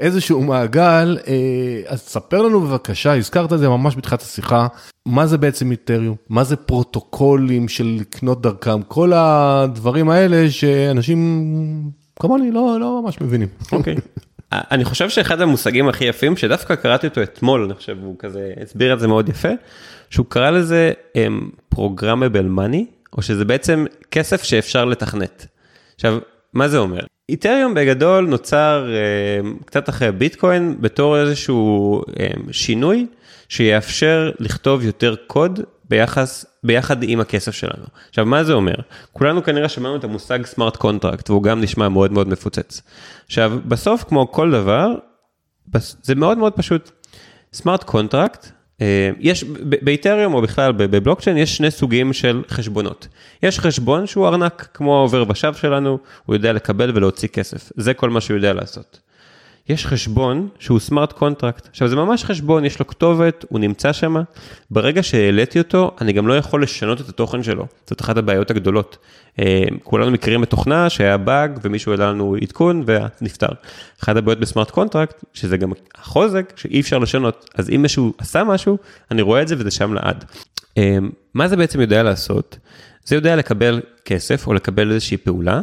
[0.00, 4.66] איזשהו מעגל, אה, אז ספר לנו בבקשה, הזכרת את זה ממש בתחילת השיחה,
[5.06, 11.90] מה זה בעצם איתריום, מה זה פרוטוקולים של לקנות דרכם, כל הדברים האלה שאנשים
[12.20, 13.48] כמוני לא, לא ממש מבינים.
[13.72, 13.96] אוקיי.
[14.52, 18.94] אני חושב שאחד המושגים הכי יפים, שדווקא קראתי אותו אתמול, אני חושב, הוא כזה הסביר
[18.94, 19.48] את זה מאוד יפה,
[20.10, 20.92] שהוא קרא לזה
[21.68, 25.46] פרוגרמבל um, מאני, או שזה בעצם כסף שאפשר לתכנת.
[25.94, 26.18] עכשיו,
[26.52, 27.00] מה זה אומר?
[27.28, 32.12] איתריום בגדול נוצר uh, קצת אחרי ביטקוין בתור איזשהו uh,
[32.52, 33.06] שינוי
[33.48, 37.84] שיאפשר לכתוב יותר קוד ביחס, ביחד עם הכסף שלנו.
[38.08, 38.74] עכשיו, מה זה אומר?
[39.12, 42.82] כולנו כנראה שמענו את המושג smart contract, והוא גם נשמע מאוד מאוד מפוצץ.
[43.26, 44.94] עכשיו, בסוף, כמו כל דבר,
[46.02, 46.90] זה מאוד מאוד פשוט.
[47.52, 48.50] smart contract, אה,
[49.20, 49.44] יש
[49.82, 53.08] באיתריום או בכלל בבלוקצ'יין יש שני סוגים של חשבונות.
[53.42, 58.10] יש חשבון שהוא ארנק כמו העובר ושב שלנו, הוא יודע לקבל ולהוציא כסף, זה כל
[58.10, 59.00] מה שהוא יודע לעשות.
[59.68, 61.68] יש חשבון שהוא smart contract.
[61.68, 64.16] עכשיו זה ממש חשבון, יש לו כתובת, הוא נמצא שם.
[64.70, 67.66] ברגע שהעליתי אותו, אני גם לא יכול לשנות את התוכן שלו.
[67.86, 68.98] זאת אחת הבעיות הגדולות.
[69.38, 73.48] אה, כולנו מכירים את תוכנה שהיה באג ומישהו העלה לנו עדכון ונפטר.
[74.02, 77.50] אחת הבעיות ב smart contract, שזה גם החוזק, שאי אפשר לשנות.
[77.54, 78.78] אז אם מישהו עשה משהו,
[79.10, 80.24] אני רואה את זה וזה שם לעד.
[80.78, 80.98] אה,
[81.34, 82.58] מה זה בעצם יודע לעשות?
[83.04, 85.60] זה יודע לקבל כסף או לקבל איזושהי פעולה.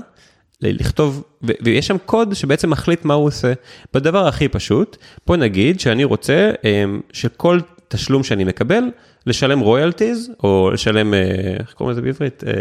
[0.61, 3.53] לכתוב, ויש שם קוד שבעצם מחליט מה הוא עושה.
[3.93, 8.83] בדבר הכי פשוט, פה נגיד שאני רוצה אמ, שכל תשלום שאני מקבל,
[9.25, 11.19] לשלם רויאלטיז, או לשלם, אה,
[11.59, 12.43] איך קוראים לזה בעברית?
[12.47, 12.53] אה,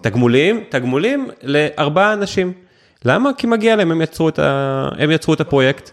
[0.00, 2.52] תגמולים, תגמולים לארבעה אנשים.
[3.04, 3.30] למה?
[3.38, 4.88] כי מגיע להם, הם יצרו את, ה...
[4.98, 5.90] הם יצרו את הפרויקט.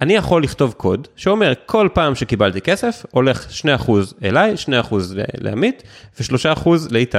[0.00, 3.46] אני יכול לכתוב קוד שאומר כל פעם שקיבלתי כסף הולך
[3.86, 3.90] 2%
[4.24, 4.54] אליי,
[4.90, 4.94] 2%
[5.40, 5.82] לעמית
[6.20, 7.18] ו3% לאיתי.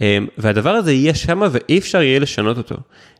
[0.00, 2.76] אמ, והדבר הזה יהיה שם ואי אפשר יהיה לשנות אותו.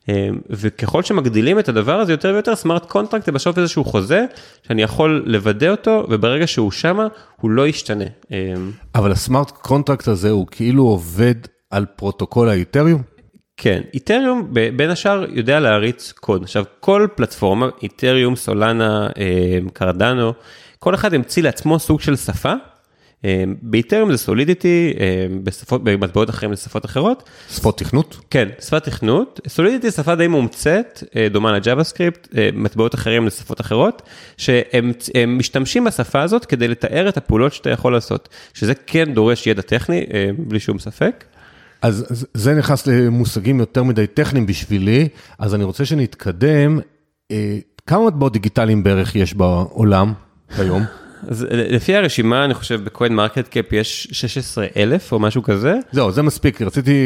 [0.09, 0.14] אמ,
[0.51, 4.24] וככל שמגדילים את הדבר הזה יותר ויותר, smart contract זה בסוף איזשהו חוזה
[4.66, 6.99] שאני יכול לוודא אותו, וברגע שהוא שם,
[7.41, 8.05] הוא לא ישתנה.
[8.31, 11.35] אמ, אבל ה smart contract הזה הוא כאילו עובד
[11.70, 13.03] על פרוטוקול האיתריום?
[13.57, 16.43] כן, איתריום בין השאר יודע להריץ קוד.
[16.43, 19.09] עכשיו, כל פלטפורמה, איתריום, סולנה,
[19.72, 20.33] קרדנו,
[20.78, 22.53] כל אחד המציא לעצמו סוג של שפה
[23.62, 24.93] באיתרם זה סולידיטי,
[25.71, 27.31] במטבעות אחרים זה שפות אחרות.
[27.51, 28.16] שפות תכנות?
[28.31, 29.41] כן, שפת תכנות.
[29.49, 34.03] סולידיטי שפה די מומצאת, אה, דומה לג'אווה סקריפט, אה, מטבעות אחרים זה שפות אחרות,
[34.37, 34.93] שהם
[35.39, 40.07] משתמשים בשפה הזאת כדי לתאר את הפעולות שאתה יכול לעשות, שזה כן דורש ידע טכני,
[40.14, 41.25] אה, בלי שום ספק.
[41.83, 45.09] אז זה נכנס למושגים יותר מדי טכניים בשבילי,
[45.39, 46.81] אז אני רוצה שנתקדם.
[47.87, 50.12] כמה מטבעות דיגיטליים בערך יש בעולם
[50.59, 50.83] היום?
[51.29, 55.75] אז לפי הרשימה, אני חושב ב CoinMarketCap יש 16 אלף או משהו כזה.
[55.93, 56.97] זהו, זה מספיק, רציתי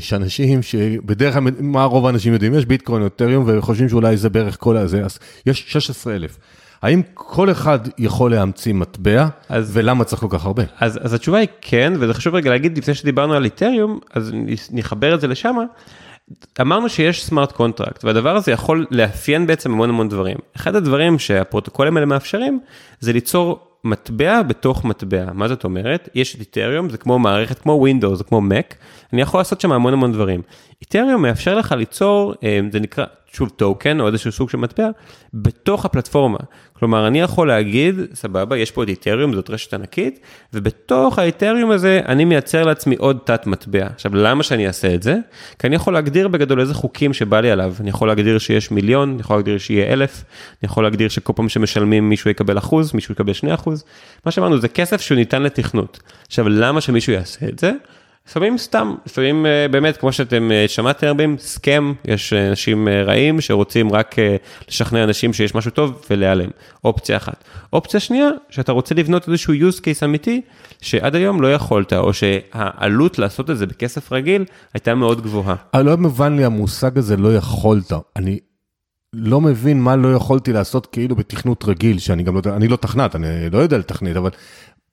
[0.00, 2.54] שאנשים שבדרך כלל, מה רוב האנשים יודעים?
[2.54, 6.38] יש ביטקוין, איתריום וחושבים שאולי זה בערך כל הזה, אז יש 16 אלף.
[6.82, 10.62] האם כל אחד יכול להמציא מטבע, אז, ולמה צריך כל כך הרבה?
[10.78, 14.32] אז, אז התשובה היא כן, וזה חשוב רגע להגיד, לפני שדיברנו על איתריום, אז
[14.70, 15.56] נחבר את זה לשם.
[16.60, 20.36] אמרנו שיש smart contract והדבר הזה יכול לאפיין בעצם המון המון דברים.
[20.56, 22.60] אחד הדברים שהפרוטוקולים האלה מאפשרים
[23.00, 25.24] זה ליצור מטבע בתוך מטבע.
[25.32, 26.08] מה זאת אומרת?
[26.14, 28.74] יש את איתריום, זה כמו מערכת כמו Windows, זה כמו Mac,
[29.12, 30.42] אני יכול לעשות שם המון המון דברים.
[30.80, 34.88] איתריום מאפשר לך ליצור, אה, זה נקרא שוב token או איזשהו סוג של מטבע,
[35.34, 36.38] בתוך הפלטפורמה.
[36.80, 40.20] כלומר, אני יכול להגיד, סבבה, יש פה את איתריום, זאת רשת ענקית,
[40.54, 43.86] ובתוך האיתריום הזה אני מייצר לעצמי עוד תת מטבע.
[43.86, 45.16] עכשיו, למה שאני אעשה את זה?
[45.58, 47.74] כי אני יכול להגדיר בגדול איזה חוקים שבא לי עליו.
[47.80, 50.24] אני יכול להגדיר שיש מיליון, אני יכול להגדיר שיהיה אלף,
[50.62, 53.84] אני יכול להגדיר שכל פעם שמשלמים מישהו יקבל אחוז, מישהו יקבל שני אחוז.
[54.26, 56.00] מה שאמרנו, זה כסף שהוא ניתן לתכנות.
[56.26, 57.72] עכשיו, למה שמישהו יעשה את זה?
[58.28, 63.40] לפעמים סתם, לפעמים אה, באמת, כמו שאתם אה, שמעתם הרבה, סכם, יש אה, אנשים רעים
[63.40, 64.16] שרוצים רק
[64.68, 66.50] לשכנע אנשים שיש משהו טוב ולהיעלם.
[66.84, 67.44] אופציה אחת.
[67.72, 70.40] אופציה שנייה, שאתה רוצה לבנות איזשהו use case אמיתי,
[70.80, 74.44] שעד היום לא יכולת, או שהעלות לעשות את זה בכסף רגיל
[74.74, 75.54] הייתה מאוד גבוהה.
[75.76, 77.92] לא מובן לי המושג הזה לא יכולת.
[78.16, 78.38] אני
[79.14, 82.76] לא מבין מה לא יכולתי לעשות כאילו בתכנות רגיל, שאני גם לא יודע, אני לא
[82.76, 84.30] תכנת, אני לא יודע לתכנית, אבל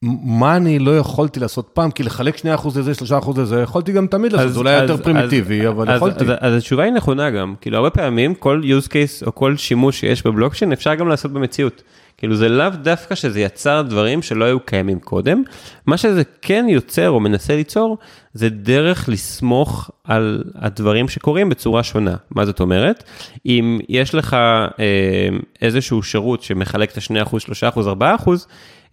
[0.01, 2.91] מה אני לא יכולתי לעשות פעם, כי לחלק 2% לזה,
[3.21, 6.25] 3% לזה, יכולתי גם תמיד לעשות, זה אולי יותר פרימיטיבי, אבל יכולתי.
[6.39, 10.25] אז התשובה היא נכונה גם, כאילו הרבה פעמים כל use case או כל שימוש שיש
[10.25, 11.83] בבלוקשן אפשר גם לעשות במציאות.
[12.17, 15.43] כאילו זה לאו דווקא שזה יצר דברים שלא היו קיימים קודם,
[15.85, 17.97] מה שזה כן יוצר או מנסה ליצור,
[18.33, 22.15] זה דרך לסמוך על הדברים שקורים בצורה שונה.
[22.31, 23.03] מה זאת אומרת?
[23.45, 25.29] אם יש לך אה,
[25.61, 27.35] איזשהו שירות שמחלק את ה-2%,
[27.73, 27.77] 3%,
[28.25, 28.29] 4%,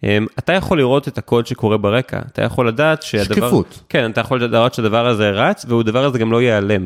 [0.03, 3.35] אמ, אתה יכול לראות את הקוד שקורה ברקע, אתה יכול לדעת שהדבר...
[3.35, 3.81] שקיפות.
[3.89, 6.85] כן, אתה יכול לדעת שהדבר הזה רץ, והדבר הזה גם לא ייעלם.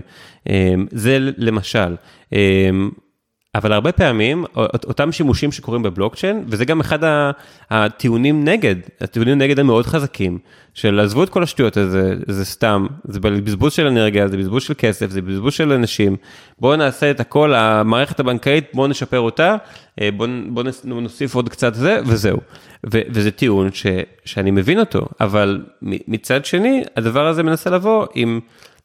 [0.50, 1.96] אמ, זה למשל.
[3.60, 7.00] אבל הרבה פעמים, אותם שימושים שקורים בבלוקצ'יין, וזה גם אחד
[7.70, 10.40] הטיעונים נגד, הטיעונים נגד הם מאוד חזקים,
[10.74, 14.74] של עזבו את כל השטויות הזה, זה סתם, זה בזבוז של אנרגיה, זה בזבוז של
[14.78, 16.16] כסף, זה בזבוז של אנשים,
[16.60, 19.56] בואו נעשה את הכל, המערכת הבנקאית, בואו נשפר אותה,
[20.02, 22.38] אה, בואו בוא נוסיף עוד קצת זה, וזהו.
[22.94, 23.86] ו, וזה טיעון ש,
[24.26, 28.40] שאני מבין אותו, אבל מצד שני, הדבר הזה מנסה לבוא עם...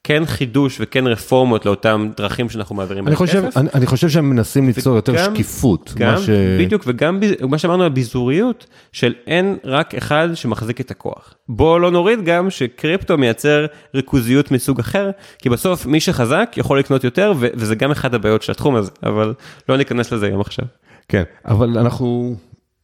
[0.05, 4.67] כן חידוש וכן רפורמות לאותם דרכים שאנחנו מעבירים אני חושב, אני, אני חושב שהם מנסים
[4.67, 5.93] ליצור יותר שקיפות.
[5.97, 6.31] גם, ש...
[6.61, 11.35] בדיוק, וגם מה שאמרנו על ביזוריות, של אין רק אחד שמחזיק את הכוח.
[11.49, 17.05] בואו לא נוריד גם שקריפטו מייצר ריכוזיות מסוג אחר, כי בסוף מי שחזק יכול לקנות
[17.05, 19.35] יותר, ו- וזה גם אחד הבעיות של התחום הזה, אבל
[19.69, 20.65] לא ניכנס לזה גם עכשיו.
[21.09, 22.35] כן, אבל אנחנו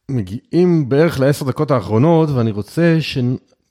[0.09, 2.97] מגיעים בערך לעשר דקות האחרונות, ואני רוצה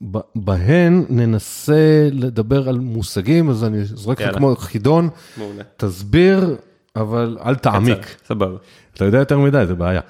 [0.01, 5.63] שבהן ננסה לדבר על מושגים, אז אני זורק לך כמו חידון, מעולה.
[5.77, 6.55] תסביר,
[6.95, 8.15] אבל אל תעמיק.
[8.27, 8.57] סבבה.
[8.93, 10.01] אתה יודע יותר מדי, זה בעיה.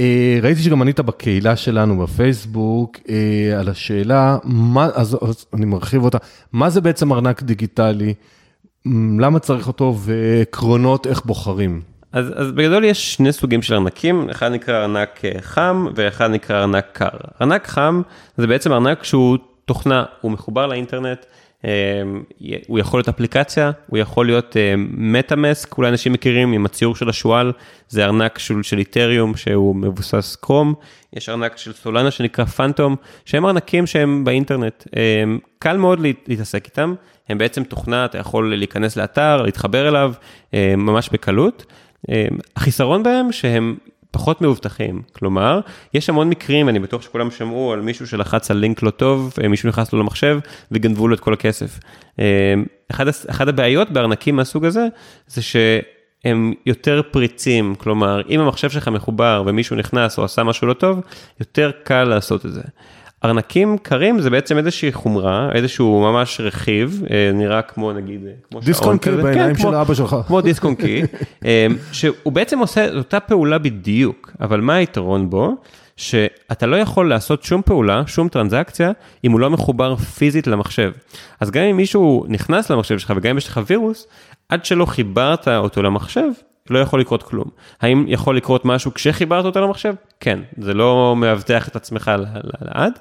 [0.00, 6.04] אה, ראיתי שגם ענית בקהילה שלנו בפייסבוק אה, על השאלה, מה, אז, אז אני מרחיב
[6.04, 6.18] אותה,
[6.52, 8.14] מה זה בעצם ארנק דיגיטלי,
[9.18, 11.80] למה צריך אותו ועקרונות איך בוחרים?
[12.12, 16.60] אז, אז בגדול יש שני סוגים של ארנקים, אחד נקרא ארנק אה, חם ואחד נקרא
[16.60, 17.08] ארנק קר.
[17.40, 18.02] ארנק חם
[18.36, 21.26] זה בעצם ארנק שהוא תוכנה, הוא מחובר לאינטרנט,
[21.64, 21.70] אה,
[22.66, 24.56] הוא יכול להיות אפליקציה, הוא יכול להיות
[24.88, 27.52] מטאמסק, אולי אנשים מכירים עם הציור של השועל,
[27.88, 30.74] זה ארנק של, של איתריום שהוא מבוסס קרום,
[31.12, 35.24] יש ארנק של סולנה שנקרא פנטום, שהם ארנקים שהם באינטרנט, אה,
[35.58, 36.94] קל מאוד להתעסק איתם,
[37.28, 40.12] הם בעצם תוכנה, אתה יכול להיכנס לאתר, להתחבר אליו
[40.76, 41.66] ממש בקלות.
[42.56, 43.76] החיסרון בהם שהם
[44.10, 45.60] פחות מאובטחים, כלומר,
[45.94, 49.68] יש המון מקרים, אני בטוח שכולם שמעו על מישהו שלחץ על לינק לא טוב, מישהו
[49.68, 50.38] נכנס לו למחשב
[50.70, 51.78] וגנבו לו את כל הכסף.
[52.90, 54.86] אחד, אחד הבעיות בארנקים מהסוג הזה,
[55.26, 60.72] זה שהם יותר פריצים, כלומר, אם המחשב שלך מחובר ומישהו נכנס או עשה משהו לא
[60.72, 61.00] טוב,
[61.40, 62.62] יותר קל לעשות את זה.
[63.24, 68.60] ארנקים קרים זה בעצם איזושהי חומרה, איזשהו ממש רכיב, אה, נראה כמו נגיד, אה, כמו
[68.60, 70.16] דיסק און קי בעיניים כן, של אבא שלך.
[70.26, 71.02] כמו דיסק און קי,
[71.44, 75.56] אה, שהוא בעצם עושה את אותה פעולה בדיוק, אבל מה היתרון בו?
[75.96, 78.92] שאתה לא יכול לעשות שום פעולה, שום טרנזקציה,
[79.24, 80.92] אם הוא לא מחובר פיזית למחשב.
[81.40, 84.06] אז גם אם מישהו נכנס למחשב שלך וגם אם יש לך וירוס,
[84.48, 86.28] עד שלא חיברת אותו למחשב,
[86.70, 87.48] לא יכול לקרות כלום.
[87.80, 89.94] האם יכול לקרות משהו כשחיברת אותו למחשב?
[90.20, 92.10] כן, זה לא מאבטח את עצמך
[92.60, 92.92] לעד,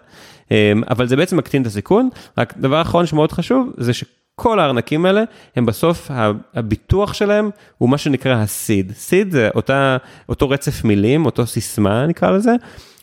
[0.51, 0.55] אמ,
[0.89, 2.09] אבל זה בעצם מקטין את הסיכון.
[2.37, 5.23] רק דבר אחרון שמאוד חשוב, זה שכל הארנקים האלה,
[5.55, 6.11] הם בסוף,
[6.55, 8.91] הביטוח שלהם הוא מה שנקרא הסיד.
[8.95, 9.97] סיד זה אותה,
[10.29, 12.55] אותו רצף מילים, אותו סיסמה נקרא לזה,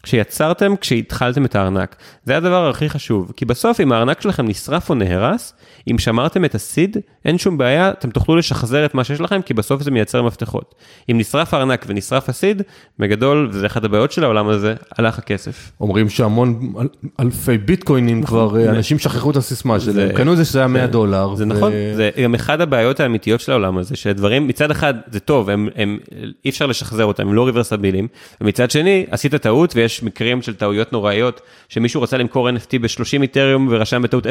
[0.07, 1.97] שיצרתם כשהתחלתם את הארנק.
[2.25, 5.53] זה הדבר הכי חשוב, כי בסוף אם הארנק שלכם נשרף או נהרס,
[5.91, 9.55] אם שמרתם את הסיד, אין שום בעיה, אתם תוכלו לשחזר את מה שיש לכם, כי
[9.55, 10.75] בסוף זה מייצר מפתחות.
[11.11, 12.63] אם נשרף הארנק ונשרף הסיד,
[12.99, 15.73] בגדול, וזה אחת הבעיות של העולם הזה, הלך הכסף.
[15.81, 16.89] אומרים שהמון אל,
[17.21, 20.87] אלפי ביטקוינים נכון, כבר, אנשים שכחו את הסיסמה שלהם, קנו את זה שזה היה 100
[20.87, 21.35] דולר.
[21.35, 21.47] זה ו...
[21.47, 25.69] נכון, זה גם אחד הבעיות האמיתיות של העולם הזה, שדברים, מצד אחד זה טוב, הם,
[25.77, 25.99] הם,
[26.45, 28.09] אי אפשר לשחזר אותם, הם לא ריברסבילים,
[28.41, 33.69] ומצד שני, עשית טעות ויש מקרים של טעויות נוראיות, שמישהו רצה למכור NFT ב-30 איתריום
[33.71, 34.31] ורשם בטעות 0.3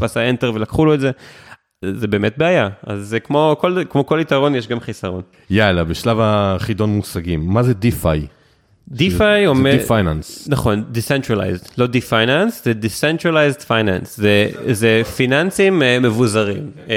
[0.00, 1.10] ועשה enter ולקחו לו את זה.
[1.84, 5.22] זה באמת בעיה, אז זה כמו כל, כמו כל יתרון יש גם חיסרון.
[5.50, 8.26] יאללה, בשלב החידון מושגים, מה זה DeFi?
[8.92, 10.46] DeFi אומר, זה Definance.
[10.48, 16.70] נכון, Decentralized, לא Definance, זה Decentralized Finance, זה, זה פיננסים uh, מבוזרים.
[16.86, 16.90] Uh,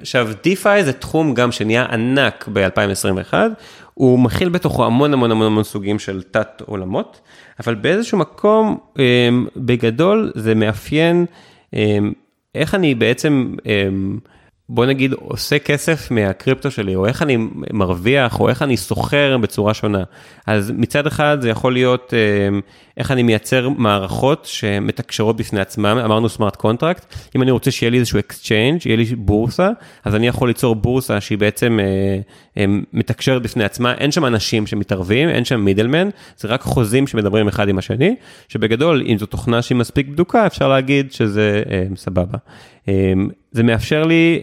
[0.00, 3.34] עכשיו, DeFi זה תחום גם שנהיה ענק ב-2021,
[3.94, 7.20] הוא מכיל בתוכו המון המון המון המון סוגים של תת עולמות,
[7.60, 9.00] אבל באיזשהו מקום, um,
[9.56, 11.26] בגדול, זה מאפיין
[11.74, 11.76] um,
[12.54, 14.18] איך אני בעצם, אמ,
[14.68, 17.36] בוא נגיד, עושה כסף מהקריפטו שלי, או איך אני
[17.72, 20.02] מרוויח, או איך אני סוחר בצורה שונה.
[20.46, 22.60] אז מצד אחד זה יכול להיות אמ,
[22.96, 27.98] איך אני מייצר מערכות שמתקשרות בפני עצמם, אמרנו smart contract, אם אני רוצה שיהיה לי
[27.98, 29.70] איזשהו exchange, יהיה לי בורסה,
[30.04, 31.84] אז אני יכול ליצור בורסה שהיא בעצם אה,
[32.58, 37.48] אה, מתקשרת בפני עצמה, אין שם אנשים שמתערבים, אין שם מידלמן, זה רק חוזים שמדברים
[37.48, 38.16] אחד עם השני,
[38.48, 42.38] שבגדול, אם זו תוכנה שהיא מספיק בדוקה, אפשר להגיד שזה אה, סבבה.
[43.52, 44.40] זה מאפשר לי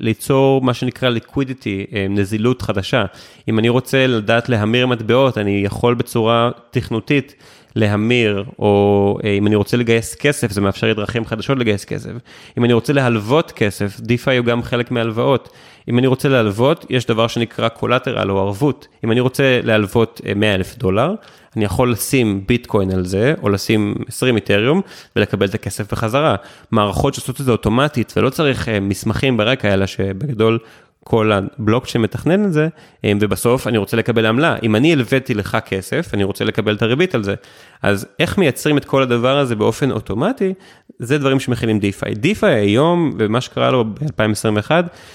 [0.00, 3.04] ליצור מה שנקרא liquidity, נזילות חדשה.
[3.48, 7.34] אם אני רוצה לדעת להמיר מטבעות, אני יכול בצורה תכנותית
[7.76, 12.10] להמיר, או אה, אם אני רוצה לגייס כסף, זה מאפשר לי דרכים חדשות לגייס כסף.
[12.58, 15.48] אם אני רוצה להלוות כסף, DeFi הוא גם חלק מהלוואות.
[15.88, 18.86] אם אני רוצה להלוות, יש דבר שנקרא collateral או ערבות.
[19.04, 21.14] אם אני רוצה להלוות 100 אה, אלף דולר,
[21.56, 24.80] אני יכול לשים ביטקוין על זה, או לשים 20 איתריום,
[25.16, 26.34] ולקבל את הכסף בחזרה.
[26.70, 30.58] מערכות שעושות את זה אוטומטית, ולא צריך אה, מסמכים ברקע, אלא שבגדול
[31.04, 32.68] כל הבלוקצ'יין מתכנן את זה,
[33.04, 34.56] אה, ובסוף אני רוצה לקבל עמלה.
[34.62, 37.34] אם אני הלוויתי לך כסף, אני רוצה לקבל את הריבית על זה.
[37.82, 40.54] אז איך מייצרים את כל הדבר הזה באופן אוטומטי,
[40.98, 42.14] זה דברים שמכילים DeFi.
[42.14, 44.70] DeFi היום, ומה שקרה לו ב-2021,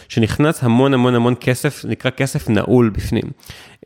[0.09, 3.25] שנכנס המון המון המון כסף, נקרא כסף נעול בפנים.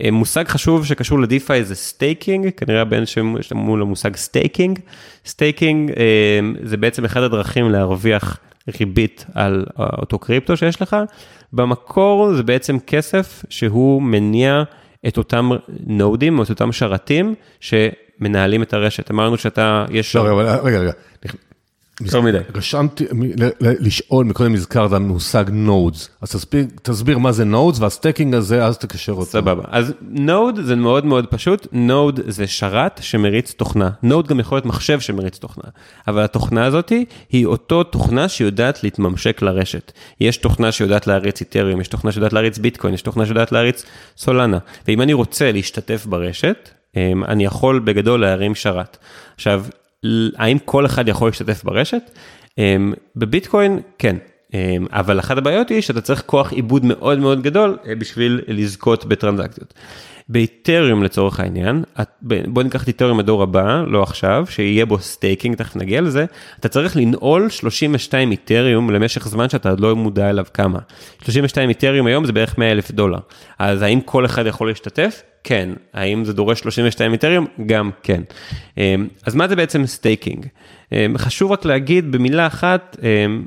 [0.04, 4.80] אה, מושג חשוב שקשור ל DeFi זה staking, כנראה בין שיש מול המושג staking.
[5.26, 8.40] staking אה, זה בעצם אחד הדרכים להרוויח
[8.80, 10.96] ריבית על אותו קריפטו שיש לך.
[11.54, 14.64] במקור זה בעצם כסף שהוא מניע
[15.08, 15.50] את אותם
[15.88, 19.12] נודים, או את אותם שרתים שמנהלים את הרשת.
[19.12, 20.16] אמרנו שאתה, יש...
[20.16, 20.92] לא, רגע, רגע, רגע.
[22.06, 22.38] יותר מדי.
[22.56, 23.06] רשמתי,
[23.60, 28.78] לשאול, מקודם הזכרת מושג nodes, אז תסביר, תסביר מה זה nodes וה staking הזה, אז
[28.78, 29.26] תקשר אותו.
[29.26, 29.64] סבבה.
[29.68, 33.90] אז node זה מאוד מאוד פשוט, node זה שרת שמריץ תוכנה.
[34.04, 35.64] node גם יכול להיות מחשב שמריץ תוכנה.
[36.08, 36.92] אבל התוכנה הזאת
[37.30, 39.92] היא אותו תוכנה שיודעת להתממשק לרשת.
[40.20, 43.86] יש תוכנה שיודעת להריץ Ethereum, יש תוכנה שיודעת להריץ ביטקוין, יש תוכנה שיודעת להריץ
[44.18, 44.58] Solana.
[44.88, 48.98] ואם אני רוצה להשתתף ברשת, אמ, אני יכול בגדול להרים שרת.
[49.36, 49.66] עכשיו,
[50.36, 52.12] האם כל אחד יכול להשתתף ברשת?
[52.58, 54.16] אמ, בביטקוין, כן.
[54.54, 59.06] אמ, אבל אחת הבעיות היא שאתה צריך כוח עיבוד מאוד מאוד גדול אה, בשביל לזכות
[59.06, 59.74] בטרנזקציות.
[60.32, 61.84] ב Ethereum לצורך העניין,
[62.22, 66.26] בוא ניקח את Ethereum הדור הבא, לא עכשיו, שיהיה בו staking, תכף נגיע לזה,
[66.60, 70.80] אתה צריך לנעול 32 Ethereum למשך זמן שאתה עוד לא מודע אליו כמה.
[71.24, 73.20] 32 Ethereum היום זה בערך 100 אלף דולר.
[73.60, 75.24] אז האם כל אחד יכול להשתתף?
[75.44, 75.70] כן.
[75.94, 77.46] האם זה דורש 32 Ethereum?
[77.66, 78.22] גם כן.
[78.78, 80.46] אמ, אז מה זה בעצם staking?
[80.92, 83.46] אמ, חשוב רק להגיד במילה אחת, אמ,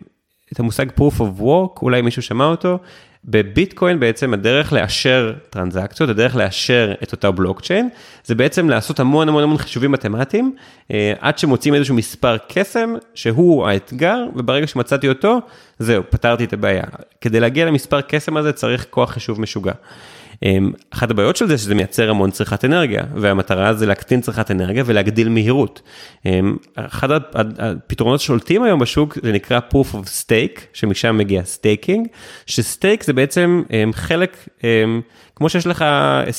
[0.52, 2.78] את המושג proof of work, אולי מישהו שמע אותו,
[3.24, 7.88] בביטקוין בעצם הדרך לאשר טרנזקציות, הדרך לאשר את אותה בלוקצ'יין,
[8.24, 10.54] זה בעצם לעשות המון המון המון חישובים מתמטיים,
[10.90, 15.38] אה, עד שמוצאים איזשהו מספר קסם, שהוא האתגר, וברגע שמצאתי אותו,
[15.78, 16.84] זהו, פתרתי את הבעיה.
[17.20, 19.72] כדי להגיע למספר קסם הזה צריך כוח חישוב משוגע.
[20.42, 24.82] אמ, אחת הבעיות של זה שזה מייצר המון צריכת אנרגיה והמטרה זה להקטין צריכת אנרגיה
[24.86, 25.82] ולהגדיל מהירות.
[26.26, 27.10] אמ, אחד
[27.58, 32.08] הפתרונות שולטים היום בשוק זה נקרא proof of stake שמשם מגיע staking
[32.46, 34.48] ש stake זה בעצם אמ, חלק
[35.36, 35.84] כמו שיש לך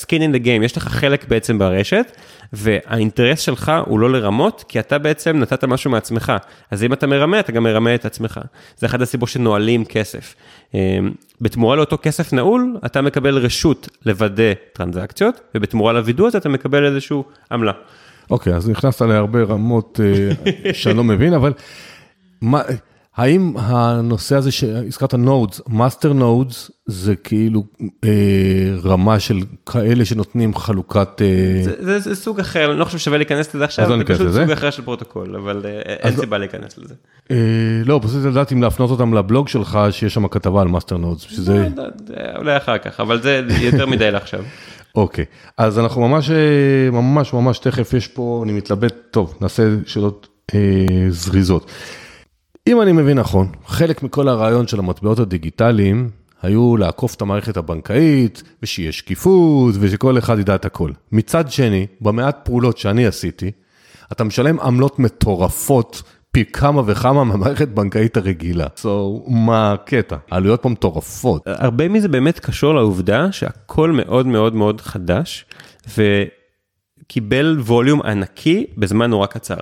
[0.04, 2.12] skin in the game יש לך חלק בעצם ברשת
[2.54, 6.34] והאינטרס שלך הוא לא לרמות כי אתה בעצם נתת משהו מעצמך
[6.72, 8.39] אז אם אתה מרמה אתה גם מרמה את עצמך
[8.78, 10.36] זה אחד הסיבות שנועלים כסף.
[10.74, 10.80] אמ,
[11.41, 17.24] בתמורה לאותו כסף נעול אתה מקבל רשות לוודא טרנזקציות ובתמורה לווידוא הזה אתה מקבל איזשהו
[17.52, 17.72] עמלה.
[18.30, 21.54] אוקיי, אז נכנסת להרבה רמות אה, שאני לא מבין, אבל
[22.41, 22.62] מה,
[23.18, 27.63] האם הנושא הזה שהזכרת nodes, master nodes, זה כאילו
[28.03, 28.09] אה,
[28.84, 31.22] רמה של כאלה שנותנים חלוקת...
[31.22, 34.03] אה, זה, זה, זה סוג אחר אני לא חושב שווה להיכנס לזה עכשיו לא זה
[34.03, 34.41] פשוט לזה?
[34.41, 36.93] סוג אחר של פרוטוקול אבל אה, אין סיבה להיכנס לזה.
[37.32, 37.38] אה,
[37.86, 41.68] לא, פשוט לדעת אם להפנות אותם לבלוג שלך, שיש שם כתבה על master nodes, שזה...
[41.78, 41.84] לא
[42.38, 44.43] אולי אחר כך אבל זה יותר מדי לעכשיו.
[44.95, 45.26] אוקיי,
[45.57, 46.30] אז אנחנו ממש,
[46.91, 50.59] ממש, ממש תכף יש פה, אני מתלבט, טוב, נעשה שאלות אה,
[51.09, 51.72] זריזות.
[52.68, 56.09] אם אני מבין נכון, חלק מכל הרעיון של המטבעות הדיגיטליים
[56.41, 60.91] היו לעקוף את המערכת הבנקאית, ושיהיה שקיפות, ושכל אחד ידע את הכל.
[61.11, 63.51] מצד שני, במעט פעולות שאני עשיתי,
[64.11, 68.68] אתה משלם עמלות מטורפות פי כמה וכמה מהמערכת הבנקאית הרגילה.
[68.78, 68.88] So,
[69.28, 70.16] מה הקטע?
[70.32, 71.41] העלויות פה מטורפות.
[71.45, 75.45] הרבה מזה באמת קשור לעובדה שהכל מאוד מאוד מאוד חדש
[75.97, 79.57] וקיבל ווליום ענקי בזמן נורא קצר.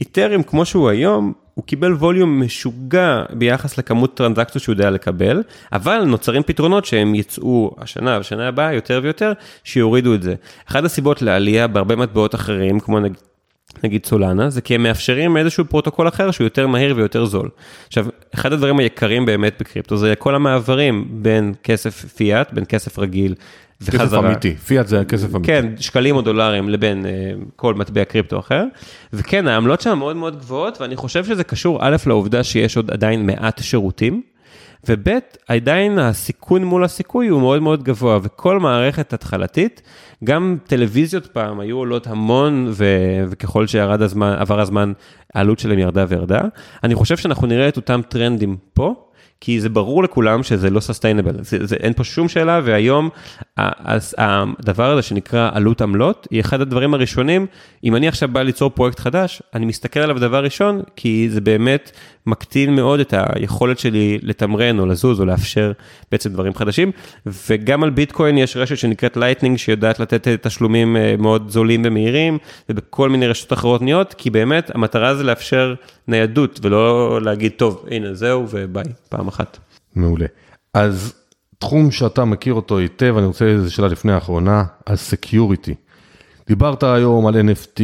[0.00, 5.42] איתריום כמו שהוא היום, הוא קיבל volume משוגע ביחס לכמות טרנזקציות שהוא יודע לקבל,
[5.72, 9.32] אבל נוצרים פתרונות שהם יצאו השנה ושנה הבאה יותר ויותר,
[9.64, 10.34] שיורידו את זה.
[10.70, 13.16] אחת הסיבות לעלייה בהרבה מטבעות אחרים, כמו נגיד
[13.84, 17.48] נגיד Solana, זה כי הם מאפשרים איזשהו פרוטוקול אחר שהוא יותר מהיר ויותר זול.
[17.86, 23.34] עכשיו, אחד הדברים היקרים באמת בקריפטו זה כל המעברים בין כסף פיאט, בין כסף רגיל
[23.86, 24.28] כסף וחזרה.
[24.28, 25.46] אמיתי, פיאט זה כסף אמיתי.
[25.46, 27.10] כן, שקלים או דולרים לבין אה,
[27.56, 28.64] כל מטבע קריפטו אחר.
[29.12, 33.26] וכן, העמלות שם מאוד מאוד גבוהות, ואני חושב שזה קשור א' לעובדה שיש עוד עדיין
[33.26, 34.22] מעט שירותים,
[34.88, 35.08] וב'
[35.48, 39.82] עדיין הסיכון מול הסיכוי הוא מאוד מאוד גבוה, וכל מערכת התחלתית,
[40.24, 42.84] גם טלוויזיות פעם היו עולות המון, ו...
[43.28, 44.92] וככל שירד הזמן, עבר הזמן,
[45.34, 46.40] העלות שלהם ירדה וירדה.
[46.84, 49.07] אני חושב שאנחנו נראה את אותם טרנדים פה.
[49.40, 51.34] כי זה ברור לכולם שזה לא סוסטיינבל,
[51.80, 53.08] אין פה שום שאלה, והיום
[54.18, 57.46] הדבר הזה שנקרא עלות עמלות, היא אחד הדברים הראשונים,
[57.84, 61.90] אם אני עכשיו בא ליצור פרויקט חדש, אני מסתכל עליו דבר ראשון, כי זה באמת
[62.26, 65.72] מקטין מאוד את היכולת שלי לתמרן או לזוז או לאפשר
[66.12, 66.90] בעצם דברים חדשים,
[67.26, 73.08] וגם על ביטקוין יש רשת שנקראת Lightning, שיודעת לתת תשלומים אה, מאוד זולים ומהירים, ובכל
[73.08, 75.74] מיני רשתות אחרות נהיות, כי באמת המטרה זה לאפשר
[76.08, 79.58] ניידות, ולא להגיד, טוב, הנה זהו וביי, פעם אחת.
[79.96, 80.26] מעולה.
[80.74, 81.14] אז
[81.58, 85.74] תחום שאתה מכיר אותו היטב, אני רוצה איזו שאלה לפני האחרונה, על security.
[86.48, 87.80] דיברת היום על NFT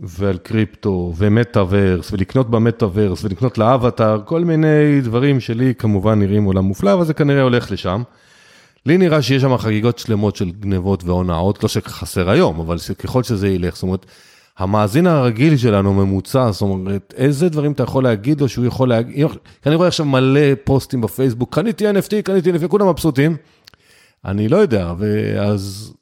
[0.00, 6.92] ועל קריפטו ומטאוורס ולקנות במטאוורס ולקנות לאבטאר, כל מיני דברים שלי כמובן נראים עולם מופלא,
[6.94, 8.02] אבל זה כנראה הולך לשם.
[8.86, 13.48] לי נראה שיש שם חגיגות שלמות של גנבות והונאות, לא שחסר היום, אבל ככל שזה
[13.48, 14.06] ילך, זאת אומרת,
[14.58, 19.26] המאזין הרגיל שלנו ממוצע, זאת אומרת, איזה דברים אתה יכול להגיד לו שהוא יכול להגיד,
[19.66, 23.36] אני רואה עכשיו מלא פוסטים בפייסבוק, קניתי NFT, קניתי NFT, כולם מבסוטים.
[24.24, 25.92] אני לא יודע, ואז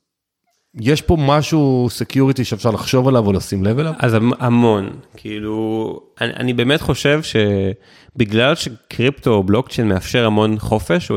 [0.81, 3.93] יש פה משהו security שאפשר לחשוב עליו או לשים לב אליו?
[3.99, 11.11] אז המ- המון, כאילו, אני, אני באמת חושב שבגלל שקריפטו או בלוקצ'יין מאפשר המון חופש,
[11.11, 11.17] או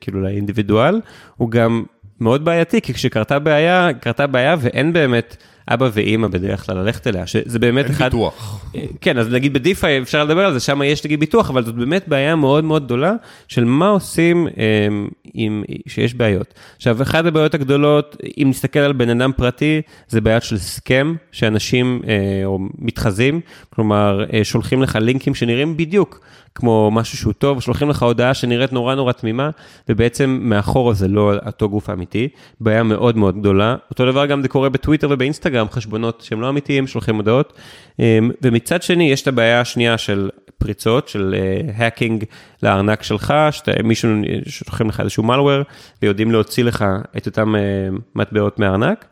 [0.00, 1.00] כאילו לאינדיבידואל,
[1.36, 1.84] הוא גם
[2.20, 5.36] מאוד בעייתי, כי כשקרתה בעיה, קרתה בעיה ואין באמת
[5.70, 8.04] אבא ואימא בדרך כלל ללכת אליה, שזה באמת אין אחד...
[8.04, 8.64] ביטוח.
[9.00, 12.08] כן, אז נגיד בדיפיי אפשר לדבר על זה, שם יש נגיד ביטוח, אבל זאת באמת
[12.08, 13.14] בעיה מאוד מאוד גדולה
[13.48, 16.54] של מה עושים אמ, עם, שיש בעיות.
[16.76, 22.02] עכשיו, אחת הבעיות הגדולות, אם נסתכל על בן אדם פרטי, זה בעיה של סכם, שאנשים
[22.08, 23.40] אה, או מתחזים,
[23.74, 26.20] כלומר, אה, שולחים לך לינקים שנראים בדיוק
[26.54, 29.50] כמו משהו שהוא טוב, שולחים לך הודעה שנראית נורא נורא תמימה,
[29.88, 32.28] ובעצם מאחורה זה לא אותו גוף האמיתי,
[32.60, 33.76] בעיה מאוד מאוד גדולה.
[33.90, 37.52] אותו דבר גם זה קורה בטוויטר ובאינסטגרם, חשבונות שהם לא אמיתיים, שולחים הודעות.
[37.98, 41.34] אמ, ומצד שני, יש את הבעיה השנייה של פריצות, של
[41.76, 42.24] hacking
[42.62, 44.10] לארנק שלך, שאתה, מישהו,
[44.46, 45.64] שולחים לך איזשהו malware,
[46.02, 46.84] ויודעים להוציא לך
[47.16, 47.60] את אותם אה,
[48.14, 49.04] מטבעות מהארנק.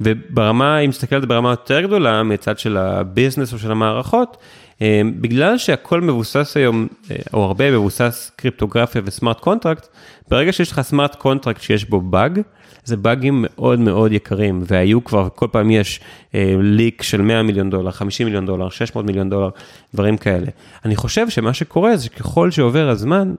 [0.00, 4.40] וברמה, אם זה ברמה יותר גדולה, מצד של ה business או של המערכות, אה,
[5.20, 9.88] בגלל שהכל מבוסס היום, אה, או הרבה מבוסס קריפטוגרפיה ו smart contract,
[10.28, 12.40] ברגע שיש לך smart contract שיש בו באג,
[12.84, 16.00] זה באגים מאוד מאוד יקרים, והיו כבר, כל פעם יש
[16.34, 19.48] אה, leak של 100 מיליון דולר, 50 מיליון דולר, 600 מיליון דולר,
[19.94, 20.46] דברים כאלה.
[20.84, 23.34] אני חושב שמה שקורה זה שככל שעובר הזמן,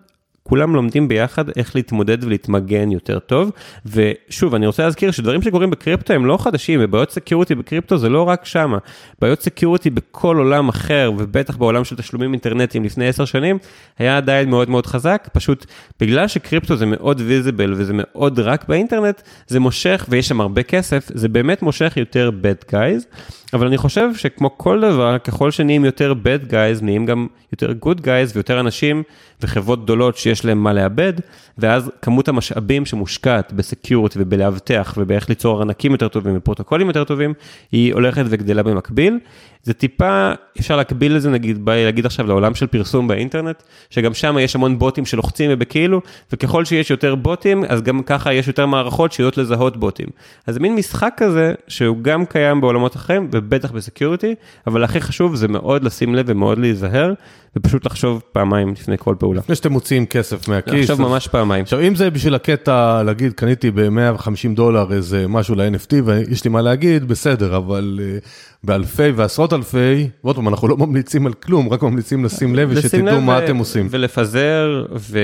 [0.50, 3.52] כולם לומדים ביחד איך להתמודד ולהתמגן יותר טוב.
[3.86, 8.24] ושוב, אני רוצה להזכיר שדברים שקורים בקריפטו הם לא חדשים, ובעיות security בקריפטו זה לא
[8.24, 8.78] רק שמה.
[9.22, 13.58] בעיות security בכל עולם אחר, ובטח בעולם של תשלומים אינטרנטיים לפני עשר שנים,
[14.00, 15.66] היה עדיין מאוד מאוד חזק, פשוט
[16.00, 21.12] בגלל שקריפטו זה מאוד visible וזה מאוד רק באינטרנט, זה מושך, ויש שם הרבה כסף,
[21.14, 23.16] זה באמת מושך יותר bad guys.
[23.54, 28.00] אבל אני חושב שכמו כל דבר, ככל שנהיים יותר bad guys, נהיים גם יותר good
[28.00, 29.04] guys ויותר אנשים
[29.42, 31.14] וחברות גדולות שיש להם מה לאבד,
[31.58, 37.34] ואז כמות המשאבים שמושקעת בסקיורטי ובלאבטח ובאיך ליצור ארנקים יותר טובים ופרוטוקולים יותר טובים,
[37.72, 39.20] היא הולכת וגדלה במקביל.
[39.64, 44.14] זה טיפה, אפשר להקביל לזה, נגיד, בא לי להגיד עכשיו לעולם של פרסום באינטרנט, שגם
[44.14, 46.02] שם יש המון בוטים שלוחצים ובכאילו,
[46.32, 50.08] וככל שיש יותר בוטים, אז גם ככה יש יותר מערכות שיודעות לזהות בוטים.
[50.48, 54.36] אז זה מין משחק כזה, שהוא גם קיים בעולמות אחרים, ובטח בסקיוריטי,
[54.68, 57.14] אבל הכי חשוב זה מאוד לשים לב ומאוד להיזהר,
[57.56, 59.40] ופשוט לחשוב פעמיים לפני כל פעולה.
[59.40, 60.74] לפני שאתם מוציאים כסף מהכיס.
[60.74, 61.45] לחשוב ממש פעמיים.
[61.52, 66.62] עכשיו, אם זה בשביל הקטע, להגיד, קניתי ב-150 דולר איזה משהו ל-NFT ויש לי מה
[66.62, 68.28] להגיד, בסדר, אבל uh,
[68.64, 73.22] באלפי ועשרות אלפי, ועוד פעם, אנחנו לא ממליצים על כלום, רק ממליצים לשים לב ושתדעו
[73.22, 73.88] מה אתם עושים.
[73.90, 75.20] ולפזר, ו...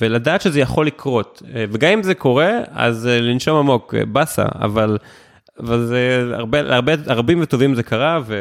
[0.00, 1.42] ולדעת שזה יכול לקרות.
[1.54, 4.98] וגם אם זה קורה, אז אה, לנשום עמוק, אה, באסה, אבל,
[5.60, 8.34] אבל זה הרבה, הרבה, רבים וטובים זה קרה, ו...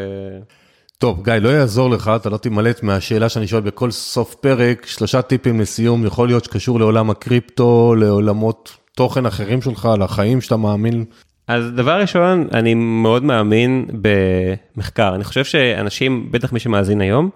[0.99, 5.21] טוב, גיא, לא יעזור לך, אתה לא תימלט מהשאלה שאני שואל בכל סוף פרק, שלושה
[5.21, 11.05] טיפים לסיום, יכול להיות שקשור לעולם הקריפטו, לעולמות תוכן אחרים שלך, לחיים שאתה מאמין.
[11.47, 15.15] אז דבר ראשון, אני מאוד מאמין במחקר.
[15.15, 17.29] אני חושב שאנשים, בטח מי שמאזין היום,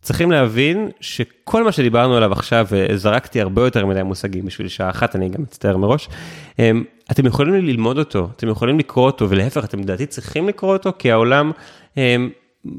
[0.00, 5.16] צריכים להבין שכל מה שדיברנו עליו עכשיו, וזרקתי הרבה יותר מדי מושגים בשביל שעה אחת,
[5.16, 6.08] אני גם מצטער מראש,
[6.58, 10.92] הם, אתם יכולים ללמוד אותו, אתם יכולים לקרוא אותו, ולהפך, אתם לדעתי צריכים לקרוא אותו,
[10.98, 11.52] כי העולם
[11.96, 12.30] הם,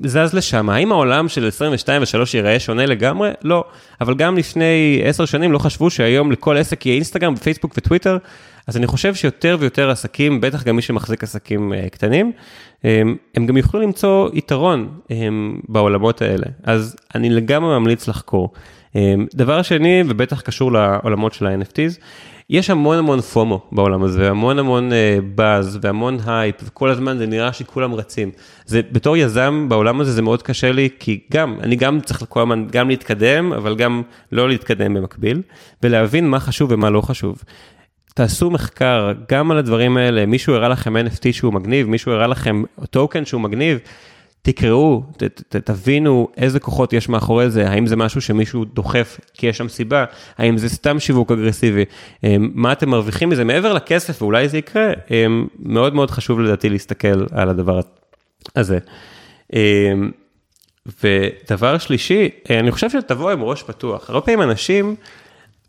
[0.05, 0.69] זז לשם.
[0.69, 3.29] האם העולם של 22 ו-3 ייראה שונה לגמרי?
[3.43, 3.63] לא.
[4.01, 8.17] אבל גם לפני 10 שנים לא חשבו שהיום לכל עסק יהיה אינסטגרם ופייסבוק וטוויטר,
[8.67, 12.31] אז אני חושב שיותר ויותר עסקים, בטח גם מי שמחזיק עסקים uh, קטנים,
[12.83, 16.45] הם, הם גם יוכלו למצוא יתרון הם, בעולמות האלה.
[16.63, 18.53] אז אני לגמרי ממליץ לחקור.
[19.35, 21.99] דבר שני, ובטח קשור לעולמות של ה-NFTs,
[22.49, 24.91] יש המון המון FOMO בעולם הזה, והמון המון
[25.35, 28.31] באז, והמון הייפ, וכל הזמן זה נראה שכולם רצים.
[28.65, 32.39] זה, בתור יזם בעולם הזה זה מאוד קשה לי, כי גם, אני גם צריך כל
[32.41, 35.41] הזמן גם להתקדם, אבל גם לא להתקדם במקביל,
[35.83, 37.43] ולהבין מה חשוב ומה לא חשוב.
[38.13, 42.63] תעשו מחקר גם על הדברים האלה, מישהו הראה לכם NFT שהוא מגניב, מישהו הראה לכם
[42.89, 43.79] טוקן שהוא מגניב,
[44.45, 49.47] תקראו, ת, ת, תבינו איזה כוחות יש מאחורי זה, האם זה משהו שמישהו דוחף כי
[49.47, 50.05] יש שם סיבה,
[50.37, 51.85] האם זה סתם שיווק אגרסיבי,
[52.39, 54.91] מה אתם מרוויחים מזה מעבר לכסף ואולי זה יקרה,
[55.59, 57.79] מאוד מאוד חשוב לדעתי להסתכל על הדבר
[58.55, 58.79] הזה.
[61.03, 64.95] ודבר שלישי, אני חושב שתבוא עם ראש פתוח, הרבה פעמים אנשים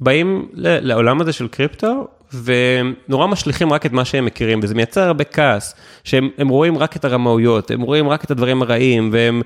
[0.00, 5.24] באים לעולם הזה של קריפטו ונורא משליכים רק את מה שהם מכירים, וזה מייצר הרבה
[5.24, 5.74] כעס,
[6.04, 9.42] שהם רואים רק את הרמאויות, הם רואים רק את הדברים הרעים, והם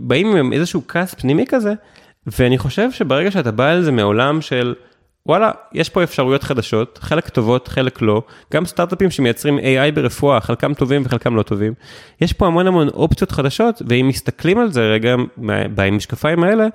[0.00, 1.72] באים עם איזשהו כעס פנימי כזה,
[2.26, 4.74] ואני חושב שברגע שאתה בא על זה מעולם של,
[5.26, 8.22] וואלה, יש פה אפשרויות חדשות, חלק טובות, חלק לא,
[8.52, 11.74] גם סטארט-אפים שמייצרים AI ברפואה, חלקם טובים וחלקם לא טובים,
[12.20, 15.14] יש פה המון המון אופציות חדשות, ואם מסתכלים על זה רגע,
[15.74, 16.66] במשקפיים האלה,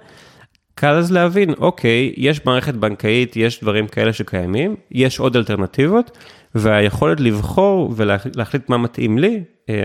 [0.75, 6.17] קל אז להבין, אוקיי, יש מערכת בנקאית, יש דברים כאלה שקיימים, יש עוד אלטרנטיבות,
[6.55, 9.75] והיכולת לבחור ולהחליט מה מתאים לי אה,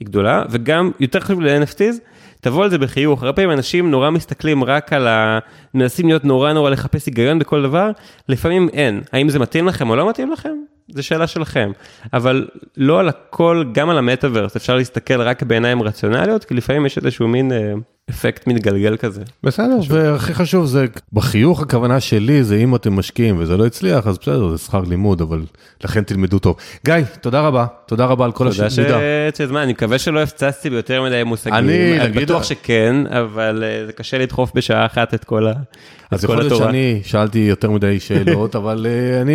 [0.00, 2.00] היא גדולה, וגם יותר חשוב ל-NFTs,
[2.40, 5.38] תבוא על זה בחיוך, הרבה פעמים אנשים נורא מסתכלים רק על ה...
[5.74, 7.90] מנסים להיות נורא נורא לחפש היגיון בכל דבר,
[8.28, 9.02] לפעמים אין.
[9.12, 10.54] האם זה מתאים לכם או לא מתאים לכם?
[10.88, 11.72] זו שאלה שלכם.
[12.12, 16.98] אבל לא על הכל, גם על המטאוורס, אפשר להסתכל רק בעיניים רציונליות, כי לפעמים יש
[16.98, 17.72] איזשהו מין אה,
[18.10, 19.22] אפקט מתגלגל כזה.
[19.42, 24.18] בסדר, והכי חשוב זה, בחיוך הכוונה שלי זה אם אתם משקיעים וזה לא הצליח, אז
[24.18, 25.42] בסדר, זה שכר לימוד, אבל
[25.84, 26.56] לכן תלמדו טוב.
[26.84, 28.70] גיא, תודה רבה, תודה רבה על כל השמידה.
[28.74, 28.98] תודה
[29.36, 31.54] שהזמן, אני מקווה שלא הפצצתי ביותר מדי מושגים.
[31.54, 35.62] אני, אני בטוח שכן, אבל אה, זה קשה לדחוף בשעה אחת את כל התורה.
[36.10, 39.32] אז יכול להיות שאני שאלתי יותר מדי שאלות, אבל אה, אני,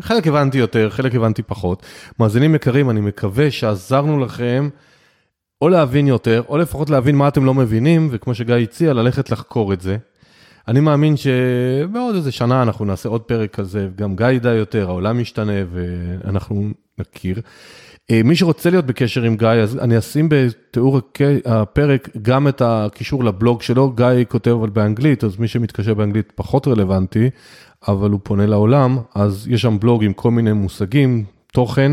[0.00, 1.82] חלק הבנתי יותר, חלק הבנתי פחות.
[2.20, 4.68] מאזינים יקרים, אני מקווה שעזרנו לכם.
[5.62, 9.72] או להבין יותר, או לפחות להבין מה אתם לא מבינים, וכמו שגיא הציע, ללכת לחקור
[9.72, 9.96] את זה.
[10.68, 15.20] אני מאמין שבעוד איזה שנה אנחנו נעשה עוד פרק כזה, גם גיא ידע יותר, העולם
[15.20, 17.40] ישתנה ואנחנו נכיר.
[18.10, 21.00] אה, מי שרוצה להיות בקשר עם גיא, אז אני אשים בתיאור
[21.44, 26.68] הפרק גם את הקישור לבלוג שלו, גיא כותב אבל באנגלית, אז מי שמתקשר באנגלית פחות
[26.68, 27.30] רלוונטי,
[27.88, 31.92] אבל הוא פונה לעולם, אז יש שם בלוג עם כל מיני מושגים, תוכן.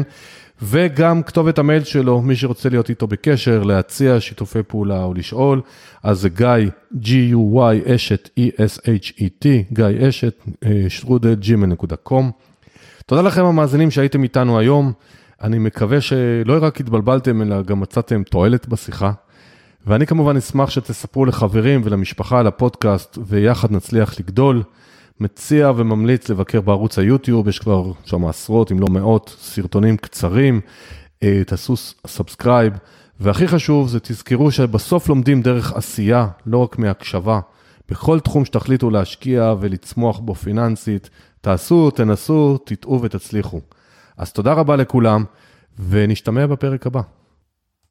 [0.61, 5.61] וגם כתובת המייל שלו, מי שרוצה להיות איתו בקשר, להציע שיתופי פעולה או לשאול,
[6.03, 6.47] אז זה גיא,
[6.93, 12.23] G-U-Y, אשת, E-S-H-E-T, גיא אשת, אה, שטרודל, gmail.com.
[13.05, 14.91] תודה לכם המאזינים שהייתם איתנו היום.
[15.43, 19.11] אני מקווה שלא רק התבלבלתם, אלא גם מצאתם תועלת בשיחה.
[19.87, 24.63] ואני כמובן אשמח שתספרו לחברים ולמשפחה על הפודקאסט, ויחד נצליח לגדול.
[25.19, 30.61] מציע וממליץ לבקר בערוץ היוטיוב, יש כבר שם עשרות אם לא מאות סרטונים קצרים,
[31.23, 31.75] אה, תעשו
[32.07, 32.73] subscribe,
[33.19, 37.39] והכי חשוב זה תזכרו שבסוף לומדים דרך עשייה, לא רק מהקשבה.
[37.89, 41.09] בכל תחום שתחליטו להשקיע ולצמוח בו פיננסית,
[41.41, 43.61] תעשו, תנסו, תטעו ותצליחו.
[44.17, 45.23] אז תודה רבה לכולם,
[45.89, 47.01] ונשתמע בפרק הבא.